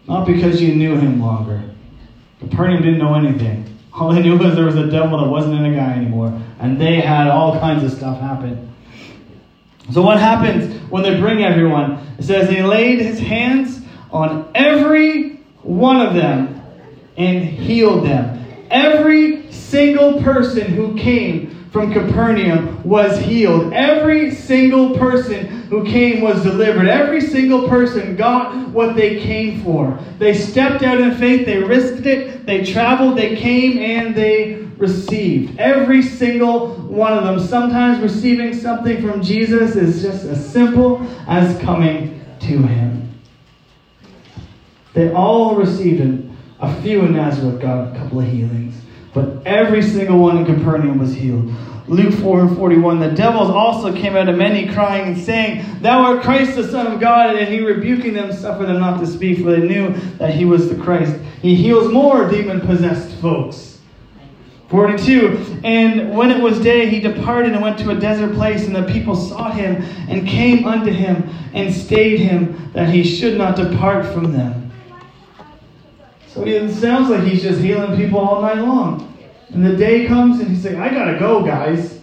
Not 0.08 0.28
because 0.28 0.62
you 0.62 0.76
knew 0.76 0.96
him 0.96 1.22
longer. 1.22 1.64
Capernaum 2.40 2.84
didn't 2.84 3.00
know 3.00 3.16
anything. 3.16 3.66
All 3.94 4.14
they 4.14 4.22
knew 4.22 4.38
was 4.38 4.56
there 4.56 4.66
was 4.66 4.76
a 4.76 4.90
devil 4.90 5.20
that 5.20 5.30
wasn't 5.30 5.56
in 5.56 5.66
a 5.66 5.76
guy 5.76 5.94
anymore. 5.94 6.40
And 6.60 6.80
they 6.80 7.02
had 7.02 7.28
all 7.28 7.60
kinds 7.60 7.84
of 7.84 7.92
stuff 7.92 8.20
happen. 8.20 8.74
So, 9.92 10.02
what 10.02 10.20
happens 10.20 10.74
when 10.90 11.04
they 11.04 11.20
bring 11.20 11.44
everyone? 11.44 12.06
It 12.18 12.24
says, 12.24 12.50
He 12.50 12.62
laid 12.62 13.00
His 13.00 13.20
hands 13.20 13.82
on 14.12 14.50
every 14.56 15.38
one 15.64 16.00
of 16.00 16.14
them 16.14 16.62
and 17.18 17.44
healed 17.44 18.06
them. 18.06 18.46
Every 18.70 19.52
single 19.52 20.22
person 20.22 20.72
who 20.72 20.98
came 20.98 21.61
from 21.72 21.94
Capernaum 21.94 22.84
was 22.84 23.18
healed. 23.18 23.72
Every 23.72 24.36
single 24.36 24.98
person 24.98 25.48
who 25.70 25.86
came 25.86 26.22
was 26.22 26.44
delivered. 26.44 26.88
Every 26.88 27.22
single 27.22 27.70
person 27.70 28.18
got 28.18 28.54
what 28.70 28.96
they 28.96 29.22
came 29.22 29.64
for. 29.64 29.98
They 30.20 30.34
stepped 30.34 30.84
out 30.84 31.00
in 31.00 31.16
faith, 31.16 31.46
they 31.46 31.60
risked 31.60 32.06
it, 32.06 32.46
they 32.46 32.66
traveled, 32.66 33.18
they 33.18 33.38
came, 33.38 33.78
and 33.78 34.14
they 34.14 34.68
received. 34.78 35.58
Every 35.60 36.02
single 36.02 36.74
one 36.74 37.14
of 37.14 37.24
them. 37.24 37.40
Sometimes 37.40 38.02
receiving 38.02 38.54
something 38.54 39.02
from 39.02 39.22
Jesus 39.22 39.78
is 39.78 40.02
just 40.02 40.26
as 40.26 40.46
simple 40.46 41.02
as 41.26 41.58
coming 41.62 42.22
to 42.42 42.58
Him. 42.58 43.18
They 44.94 45.14
all 45.14 45.56
received 45.56 46.02
it. 46.02 46.32
A 46.60 46.82
few 46.82 47.02
in 47.06 47.14
Nazareth 47.14 47.62
got 47.62 47.88
a 47.88 47.98
couple 47.98 48.20
of 48.20 48.28
healings, 48.28 48.76
but 49.14 49.46
every 49.46 49.82
single 49.82 50.20
one 50.20 50.38
in 50.38 50.46
Capernaum 50.46 51.00
was 51.00 51.14
healed. 51.14 51.52
Luke 51.88 52.14
4 52.14 52.42
and 52.42 52.56
41, 52.56 53.00
the 53.00 53.12
devils 53.12 53.50
also 53.50 53.94
came 53.94 54.16
out 54.16 54.30
of 54.30 54.38
many, 54.38 54.72
crying 54.72 55.14
and 55.14 55.22
saying, 55.22 55.66
Thou 55.82 56.00
art 56.00 56.24
Christ, 56.24 56.56
the 56.56 56.68
Son 56.70 56.88
of 56.88 57.02
God. 57.02 57.36
And 57.36 57.54
he 57.54 57.60
rebuking 57.60 58.14
them, 58.14 58.32
suffered 58.32 58.68
them 58.68 58.80
not 58.80 59.00
to 59.02 59.08
speak, 59.08 59.40
for 59.40 59.52
they 59.52 59.68
knew 59.68 59.94
that 60.18 60.34
he 60.34 60.46
was 60.46 60.70
the 60.70 60.76
Christ. 60.76 61.20
He 61.42 61.54
heals 61.54 61.92
more 61.92 62.30
demon 62.30 62.62
possessed 62.62 63.14
folks. 63.18 63.80
42. 64.70 65.60
And 65.66 66.16
when 66.16 66.32
it 66.32 66.42
was 66.42 66.62
day, 66.62 66.88
he 66.88 67.02
departed 67.02 67.52
and 67.52 67.62
went 67.62 67.78
to 67.80 67.90
a 67.90 68.00
desert 68.00 68.34
place, 68.36 68.66
and 68.66 68.74
the 68.74 68.84
people 68.84 69.16
sought 69.18 69.56
him 69.56 69.84
and 70.08 70.26
came 70.26 70.66
unto 70.66 70.92
him 70.92 71.30
and 71.54 71.74
stayed 71.74 72.22
him 72.22 72.72
that 72.72 72.88
he 72.88 73.04
should 73.04 73.38
not 73.38 73.58
depart 73.58 74.06
from 74.14 74.32
them. 74.32 74.71
So 76.34 76.46
it 76.46 76.72
sounds 76.74 77.10
like 77.10 77.24
he's 77.24 77.42
just 77.42 77.60
healing 77.60 77.98
people 77.98 78.20
all 78.20 78.42
night 78.42 78.60
long. 78.60 79.18
And 79.50 79.66
the 79.66 79.76
day 79.76 80.08
comes 80.08 80.40
and 80.40 80.50
he's 80.50 80.66
like, 80.66 80.78
I 80.78 80.90
gotta 80.90 81.20
go, 81.20 81.44
guys. 81.44 82.00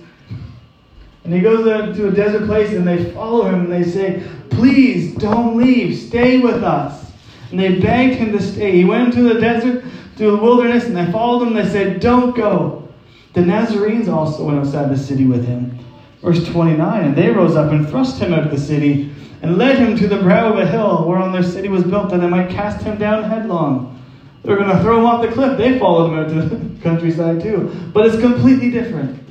And 1.24 1.32
he 1.32 1.40
goes 1.40 1.64
to 1.96 2.08
a 2.08 2.10
desert 2.10 2.46
place 2.46 2.70
and 2.72 2.86
they 2.86 3.10
follow 3.12 3.46
him 3.48 3.70
and 3.70 3.72
they 3.72 3.88
say, 3.88 4.22
Please 4.50 5.14
don't 5.14 5.56
leave. 5.56 5.96
Stay 5.96 6.40
with 6.40 6.62
us. 6.62 7.10
And 7.50 7.58
they 7.58 7.78
begged 7.78 8.16
him 8.16 8.32
to 8.32 8.42
stay. 8.42 8.72
He 8.72 8.84
went 8.84 9.14
into 9.14 9.32
the 9.32 9.40
desert, 9.40 9.84
to 10.16 10.30
the 10.30 10.36
wilderness, 10.36 10.84
and 10.84 10.96
they 10.96 11.10
followed 11.10 11.46
him. 11.46 11.54
They 11.54 11.68
said, 11.68 12.00
Don't 12.00 12.36
go. 12.36 12.88
The 13.32 13.40
Nazarenes 13.40 14.08
also 14.08 14.44
went 14.44 14.58
outside 14.58 14.90
the 14.90 14.98
city 14.98 15.24
with 15.24 15.46
him. 15.46 15.78
Verse 16.22 16.46
29 16.46 17.04
And 17.04 17.16
they 17.16 17.30
rose 17.30 17.56
up 17.56 17.72
and 17.72 17.88
thrust 17.88 18.18
him 18.20 18.34
out 18.34 18.44
of 18.44 18.50
the 18.50 18.58
city 18.58 19.14
and 19.40 19.56
led 19.56 19.78
him 19.78 19.96
to 19.96 20.08
the 20.08 20.20
brow 20.20 20.52
of 20.52 20.58
a 20.58 20.66
hill 20.66 21.06
whereon 21.06 21.32
their 21.32 21.42
city 21.42 21.68
was 21.68 21.84
built, 21.84 22.10
that 22.10 22.18
they 22.18 22.28
might 22.28 22.50
cast 22.50 22.82
him 22.82 22.98
down 22.98 23.24
headlong. 23.24 23.97
They 24.42 24.50
were 24.50 24.56
going 24.56 24.74
to 24.74 24.82
throw 24.82 24.98
him 24.98 25.06
off 25.06 25.22
the 25.22 25.32
cliff. 25.32 25.58
They 25.58 25.78
followed 25.78 26.12
him 26.12 26.18
out 26.18 26.28
to 26.28 26.56
the 26.56 26.80
countryside 26.82 27.42
too. 27.42 27.74
But 27.92 28.06
it's 28.06 28.20
completely 28.20 28.70
different. 28.70 29.22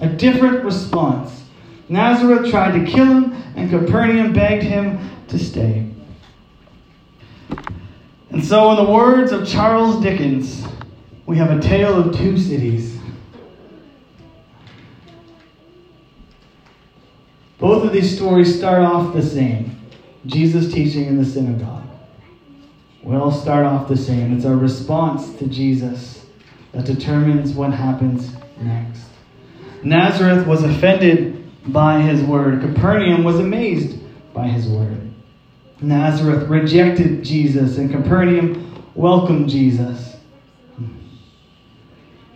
A 0.00 0.08
different 0.08 0.64
response. 0.64 1.44
Nazareth 1.88 2.50
tried 2.50 2.72
to 2.78 2.90
kill 2.90 3.06
him, 3.06 3.32
and 3.56 3.70
Capernaum 3.70 4.32
begged 4.32 4.62
him 4.62 5.10
to 5.28 5.38
stay. 5.38 5.88
And 8.30 8.42
so, 8.42 8.70
in 8.70 8.84
the 8.84 8.90
words 8.90 9.30
of 9.30 9.46
Charles 9.46 10.02
Dickens, 10.02 10.64
we 11.26 11.36
have 11.36 11.50
a 11.50 11.60
tale 11.60 11.94
of 11.94 12.16
two 12.16 12.38
cities. 12.38 12.98
Both 17.58 17.84
of 17.84 17.92
these 17.92 18.16
stories 18.16 18.58
start 18.58 18.82
off 18.82 19.14
the 19.14 19.22
same 19.22 19.78
Jesus 20.26 20.72
teaching 20.72 21.04
in 21.06 21.16
the 21.16 21.24
synagogue. 21.24 21.81
We 23.02 23.16
all 23.16 23.32
start 23.32 23.66
off 23.66 23.88
the 23.88 23.96
same. 23.96 24.36
It's 24.36 24.44
our 24.44 24.56
response 24.56 25.34
to 25.38 25.46
Jesus 25.46 26.24
that 26.72 26.84
determines 26.84 27.52
what 27.52 27.72
happens 27.72 28.32
next. 28.60 29.02
Nazareth 29.82 30.46
was 30.46 30.62
offended 30.62 31.38
by 31.66 32.00
his 32.00 32.22
word, 32.22 32.60
Capernaum 32.60 33.24
was 33.24 33.38
amazed 33.38 33.98
by 34.32 34.48
his 34.48 34.66
word. 34.66 35.12
Nazareth 35.80 36.48
rejected 36.48 37.24
Jesus, 37.24 37.78
and 37.78 37.90
Capernaum 37.90 38.84
welcomed 38.94 39.48
Jesus. 39.48 40.16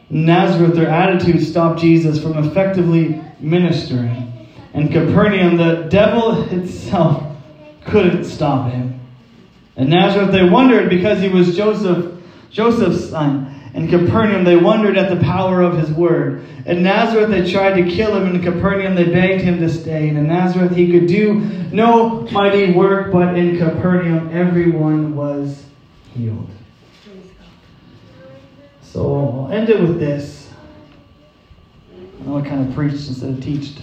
Nazareth, 0.08 0.74
their 0.74 0.88
attitude 0.88 1.42
stopped 1.42 1.80
Jesus 1.80 2.22
from 2.22 2.38
effectively 2.38 3.20
ministering. 3.40 4.48
And 4.72 4.92
Capernaum, 4.92 5.56
the 5.56 5.88
devil 5.88 6.42
itself 6.50 7.36
couldn't 7.84 8.24
stop 8.24 8.70
him. 8.70 9.00
In 9.76 9.90
Nazareth, 9.90 10.32
they 10.32 10.48
wondered 10.48 10.88
because 10.88 11.20
he 11.20 11.28
was 11.28 11.56
Joseph, 11.56 12.22
Joseph's 12.50 13.10
son. 13.10 13.52
In 13.74 13.88
Capernaum, 13.88 14.44
they 14.44 14.56
wondered 14.56 14.96
at 14.96 15.10
the 15.10 15.22
power 15.22 15.60
of 15.60 15.76
his 15.76 15.90
word. 15.90 16.42
In 16.64 16.82
Nazareth, 16.82 17.28
they 17.28 17.50
tried 17.50 17.74
to 17.74 17.90
kill 17.90 18.16
him. 18.16 18.34
In 18.34 18.42
Capernaum, 18.42 18.94
they 18.94 19.04
begged 19.04 19.42
him 19.42 19.60
to 19.60 19.68
stay. 19.68 20.08
And 20.08 20.16
in 20.16 20.28
Nazareth, 20.28 20.74
he 20.74 20.90
could 20.90 21.06
do 21.06 21.40
no 21.72 22.22
mighty 22.32 22.72
work, 22.72 23.12
but 23.12 23.36
in 23.36 23.58
Capernaum, 23.58 24.30
everyone 24.32 25.14
was 25.14 25.62
healed. 26.14 26.48
So 28.80 29.14
I'll 29.14 29.52
end 29.52 29.68
it 29.68 29.78
with 29.78 30.00
this. 30.00 30.50
I 31.94 32.24
know 32.24 32.38
I 32.38 32.48
kind 32.48 32.66
of 32.66 32.74
preached 32.74 33.08
instead 33.08 33.28
of 33.28 33.42
teached. 33.42 33.82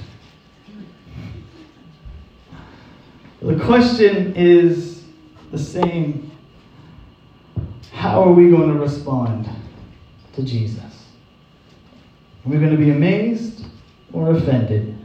The 3.43 3.59
question 3.59 4.33
is 4.35 4.92
the 5.53 5.59
same. 5.59 6.31
How 7.91 8.23
are 8.23 8.33
we 8.33 8.49
going 8.49 8.73
to 8.73 8.79
respond? 8.79 9.47
to 10.33 10.41
Jesus? 10.41 10.79
Are 12.43 12.49
we 12.49 12.57
going 12.57 12.71
to 12.71 12.77
be 12.77 12.89
amazed 12.89 13.65
or 14.11 14.31
offended? 14.31 14.97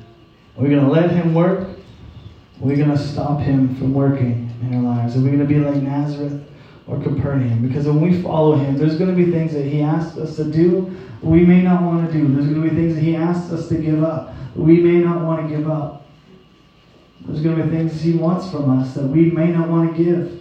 Are 0.57 0.63
we 0.63 0.71
going 0.71 0.85
to 0.85 0.91
let 0.91 1.11
him 1.11 1.35
work? 1.35 1.69
Are 1.69 2.67
we 2.67 2.77
going 2.77 2.91
to 2.91 2.99
stop 2.99 3.41
him 3.41 3.77
from 3.77 3.93
working 3.93 4.51
in 4.63 4.75
our 4.75 4.83
lives? 4.83 5.17
Are 5.17 5.21
we 5.21 5.27
going 5.27 5.39
to 5.39 5.45
be 5.45 5.61
like 5.61 5.77
Nazareth 5.83 6.43
or 6.87 7.01
Capernaum? 7.03 7.67
Because 7.69 7.87
when 7.87 8.01
we 8.01 8.23
follow 8.23 8.57
him, 8.57 8.79
there's 8.79 8.97
going 8.97 9.15
to 9.15 9.25
be 9.25 9.31
things 9.31 9.53
that 9.53 9.67
he 9.67 9.83
asks 9.83 10.17
us 10.17 10.37
to 10.37 10.45
do 10.45 10.97
we 11.21 11.45
may 11.45 11.61
not 11.61 11.83
want 11.83 12.07
to 12.07 12.13
do. 12.13 12.27
There's 12.33 12.47
going 12.47 12.63
to 12.63 12.71
be 12.71 12.75
things 12.75 12.95
that 12.95 13.03
he 13.03 13.17
asks 13.17 13.53
us 13.53 13.69
to 13.69 13.77
give 13.77 14.03
up 14.03 14.35
we 14.55 14.81
may 14.81 14.99
not 14.99 15.23
want 15.23 15.49
to 15.49 15.57
give 15.57 15.69
up. 15.71 16.07
There's 17.21 17.43
going 17.43 17.57
to 17.59 17.65
be 17.65 17.71
things 17.71 18.01
he 18.01 18.15
wants 18.15 18.51
from 18.51 18.81
us 18.81 18.95
that 18.95 19.05
we 19.05 19.31
may 19.31 19.49
not 19.49 19.69
want 19.69 19.97
to 19.97 20.05
give. 20.05 20.38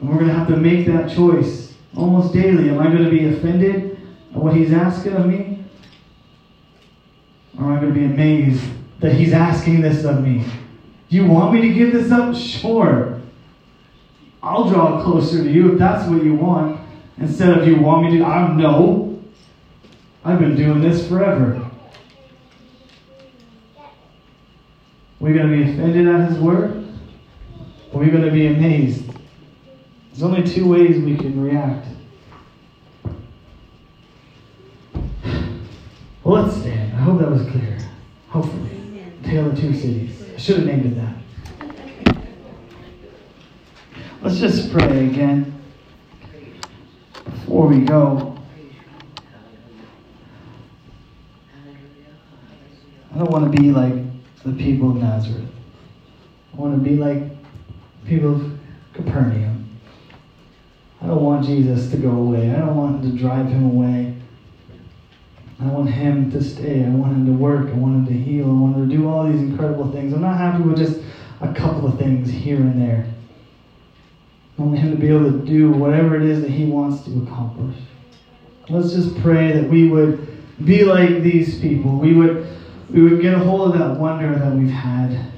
And 0.00 0.08
we're 0.08 0.16
going 0.16 0.28
to 0.28 0.34
have 0.34 0.48
to 0.48 0.56
make 0.56 0.86
that 0.86 1.10
choice 1.10 1.74
almost 1.96 2.32
daily. 2.32 2.70
Am 2.70 2.78
I 2.78 2.84
going 2.84 3.04
to 3.04 3.10
be 3.10 3.26
offended 3.26 3.98
at 4.32 4.40
what 4.40 4.54
he's 4.54 4.72
asking 4.72 5.14
of 5.14 5.26
me? 5.26 5.64
Or 7.58 7.64
am 7.64 7.72
I 7.72 7.80
going 7.80 7.92
to 7.92 7.98
be 7.98 8.06
amazed 8.06 8.64
that 9.00 9.12
he's 9.12 9.32
asking 9.32 9.80
this 9.80 10.04
of 10.04 10.22
me? 10.22 10.44
Do 11.08 11.16
you 11.16 11.26
want 11.26 11.54
me 11.54 11.62
to 11.62 11.74
give 11.74 11.92
this 11.92 12.12
up? 12.12 12.36
Sure. 12.36 13.20
I'll 14.42 14.68
draw 14.68 15.02
closer 15.02 15.42
to 15.42 15.50
you 15.50 15.72
if 15.72 15.78
that's 15.78 16.08
what 16.08 16.22
you 16.22 16.34
want. 16.34 16.80
Instead 17.18 17.58
of 17.58 17.66
you 17.66 17.80
want 17.80 18.04
me 18.04 18.18
to, 18.18 18.24
I 18.24 18.54
know. 18.54 19.20
I've 20.24 20.38
been 20.38 20.54
doing 20.54 20.80
this 20.80 21.08
forever. 21.08 21.64
Are 25.20 25.24
we 25.24 25.32
going 25.32 25.50
to 25.50 25.56
be 25.56 25.72
offended 25.72 26.06
at 26.06 26.30
his 26.30 26.38
word? 26.38 26.86
Or 27.92 28.00
are 28.00 28.04
we 28.04 28.10
going 28.10 28.24
to 28.24 28.30
be 28.30 28.46
amazed 28.46 29.07
there's 30.18 30.32
only 30.32 30.42
two 30.42 30.66
ways 30.66 30.98
we 30.98 31.16
can 31.16 31.40
react. 31.40 31.86
Well, 36.24 36.42
let's 36.42 36.56
stand. 36.56 36.92
I 36.92 36.96
hope 37.02 37.20
that 37.20 37.30
was 37.30 37.42
clear. 37.42 37.78
Hopefully. 38.26 39.04
Tale 39.22 39.52
of 39.52 39.60
Two 39.60 39.72
Cities. 39.72 40.20
I 40.34 40.38
should 40.38 40.56
have 40.56 40.66
named 40.66 40.86
it 40.86 40.96
that. 40.96 42.16
Let's 44.20 44.40
just 44.40 44.72
pray 44.72 45.06
again 45.06 45.54
before 47.24 47.68
we 47.68 47.82
go. 47.82 48.36
I 53.14 53.18
don't 53.18 53.30
want 53.30 53.54
to 53.54 53.62
be 53.62 53.70
like 53.70 53.94
the 54.42 54.52
people 54.52 54.90
of 54.90 54.96
Nazareth. 54.96 55.48
I 56.52 56.56
want 56.56 56.74
to 56.74 56.90
be 56.90 56.96
like 56.96 57.22
people 58.04 58.34
of 58.34 58.58
Capernaum. 58.94 59.57
I 61.00 61.06
don't 61.06 61.22
want 61.22 61.46
Jesus 61.46 61.90
to 61.90 61.96
go 61.96 62.10
away. 62.10 62.50
I 62.50 62.58
don't 62.58 62.76
want 62.76 63.02
to 63.02 63.10
drive 63.10 63.48
him 63.48 63.64
away. 63.64 64.14
I 65.60 65.66
want 65.66 65.90
him 65.90 66.30
to 66.32 66.42
stay. 66.42 66.84
I 66.84 66.88
want 66.88 67.12
him 67.12 67.26
to 67.26 67.32
work. 67.32 67.68
I 67.68 67.72
want 67.72 67.96
him 67.96 68.06
to 68.06 68.12
heal. 68.12 68.46
I 68.46 68.52
want 68.52 68.76
him 68.76 68.88
to 68.88 68.96
do 68.96 69.08
all 69.08 69.24
these 69.26 69.40
incredible 69.40 69.90
things. 69.92 70.12
I'm 70.12 70.22
not 70.22 70.38
happy 70.38 70.62
with 70.62 70.78
just 70.78 71.00
a 71.40 71.52
couple 71.52 71.86
of 71.88 71.98
things 71.98 72.30
here 72.30 72.56
and 72.56 72.80
there. 72.80 73.12
I 74.58 74.62
want 74.62 74.78
him 74.78 74.90
to 74.90 74.96
be 74.96 75.08
able 75.08 75.30
to 75.30 75.38
do 75.38 75.70
whatever 75.70 76.16
it 76.16 76.22
is 76.22 76.40
that 76.42 76.50
he 76.50 76.64
wants 76.64 77.04
to 77.04 77.22
accomplish. 77.22 77.76
Let's 78.68 78.92
just 78.92 79.16
pray 79.20 79.52
that 79.52 79.68
we 79.68 79.88
would 79.88 80.26
be 80.64 80.84
like 80.84 81.22
these 81.22 81.60
people. 81.60 81.92
We 81.92 82.14
would, 82.14 82.46
we 82.90 83.02
would 83.02 83.22
get 83.22 83.34
a 83.34 83.38
hold 83.38 83.72
of 83.72 83.78
that 83.78 83.98
wonder 83.98 84.36
that 84.36 84.52
we've 84.52 84.68
had 84.68 85.32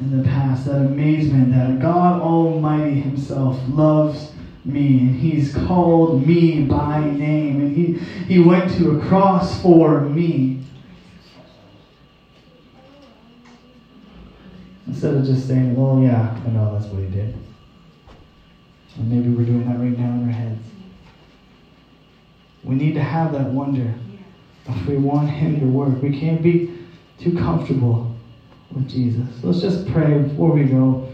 in 0.00 0.18
the 0.18 0.28
past, 0.28 0.66
that 0.66 0.76
amazement 0.76 1.52
that 1.52 1.80
God 1.80 2.20
Almighty 2.20 3.00
Himself 3.00 3.60
loves 3.68 4.33
me 4.64 4.98
and 5.00 5.16
he's 5.16 5.54
called 5.54 6.26
me 6.26 6.62
by 6.62 7.00
name 7.00 7.60
and 7.60 7.76
he, 7.76 7.92
he 8.26 8.38
went 8.38 8.72
to 8.78 8.98
a 8.98 9.06
cross 9.06 9.60
for 9.60 10.00
me. 10.00 10.62
Instead 14.86 15.14
of 15.14 15.24
just 15.24 15.46
saying 15.46 15.74
well 15.76 16.00
yeah 16.00 16.40
i 16.46 16.50
know 16.50 16.72
that's 16.72 16.90
what 16.90 17.02
he 17.02 17.10
did. 17.10 17.34
And 18.96 19.10
maybe 19.10 19.28
we're 19.28 19.44
doing 19.44 19.66
that 19.66 19.78
right 19.78 19.98
now 19.98 20.14
in 20.14 20.28
our 20.28 20.32
heads. 20.32 20.60
We 22.62 22.76
need 22.76 22.94
to 22.94 23.02
have 23.02 23.32
that 23.32 23.50
wonder. 23.50 23.92
If 24.66 24.86
we 24.86 24.96
want 24.96 25.28
him 25.28 25.60
to 25.60 25.66
work 25.66 26.00
we 26.00 26.18
can't 26.18 26.42
be 26.42 26.72
too 27.18 27.36
comfortable 27.36 28.16
with 28.70 28.88
jesus. 28.88 29.28
Let's 29.42 29.60
just 29.60 29.86
pray 29.88 30.22
before 30.22 30.52
we 30.52 30.64
go. 30.64 31.06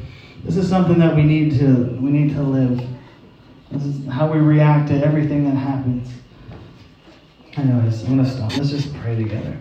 This 0.45 0.57
is 0.57 0.69
something 0.69 0.99
that 1.01 1.17
we 1.17 1.25
need 1.25 1.59
to 1.59 1.99
we 2.01 2.11
need 2.11 2.33
to 2.35 2.43
live 2.43 2.81
this 3.71 3.85
is 3.85 4.07
how 4.07 4.31
we 4.31 4.39
react 4.39 4.89
to 4.89 5.05
everything 5.05 5.45
that 5.45 5.57
happens. 5.57 6.09
Anyways, 7.57 8.03
I'm 8.05 8.16
going 8.16 8.25
to 8.25 8.31
stop. 8.31 8.57
Let's 8.57 8.71
just 8.71 8.95
pray 8.97 9.16
together. 9.16 9.61